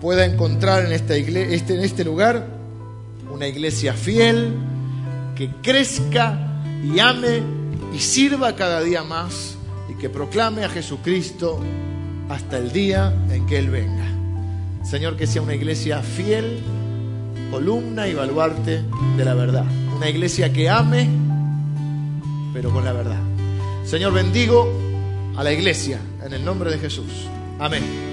[0.00, 2.46] pueda encontrar en, esta este, en este lugar
[3.32, 4.54] una iglesia fiel,
[5.34, 7.42] que crezca y ame
[7.94, 9.56] y sirva cada día más
[9.92, 11.60] y que proclame a Jesucristo
[12.28, 14.06] hasta el día en que Él venga.
[14.84, 16.60] Señor, que sea una iglesia fiel,
[17.50, 18.82] columna y baluarte
[19.16, 19.64] de la verdad.
[19.94, 21.08] Una iglesia que ame,
[22.52, 23.20] pero con la verdad.
[23.84, 24.72] Señor, bendigo
[25.36, 27.28] a la iglesia en el nombre de Jesús.
[27.58, 28.11] Amén.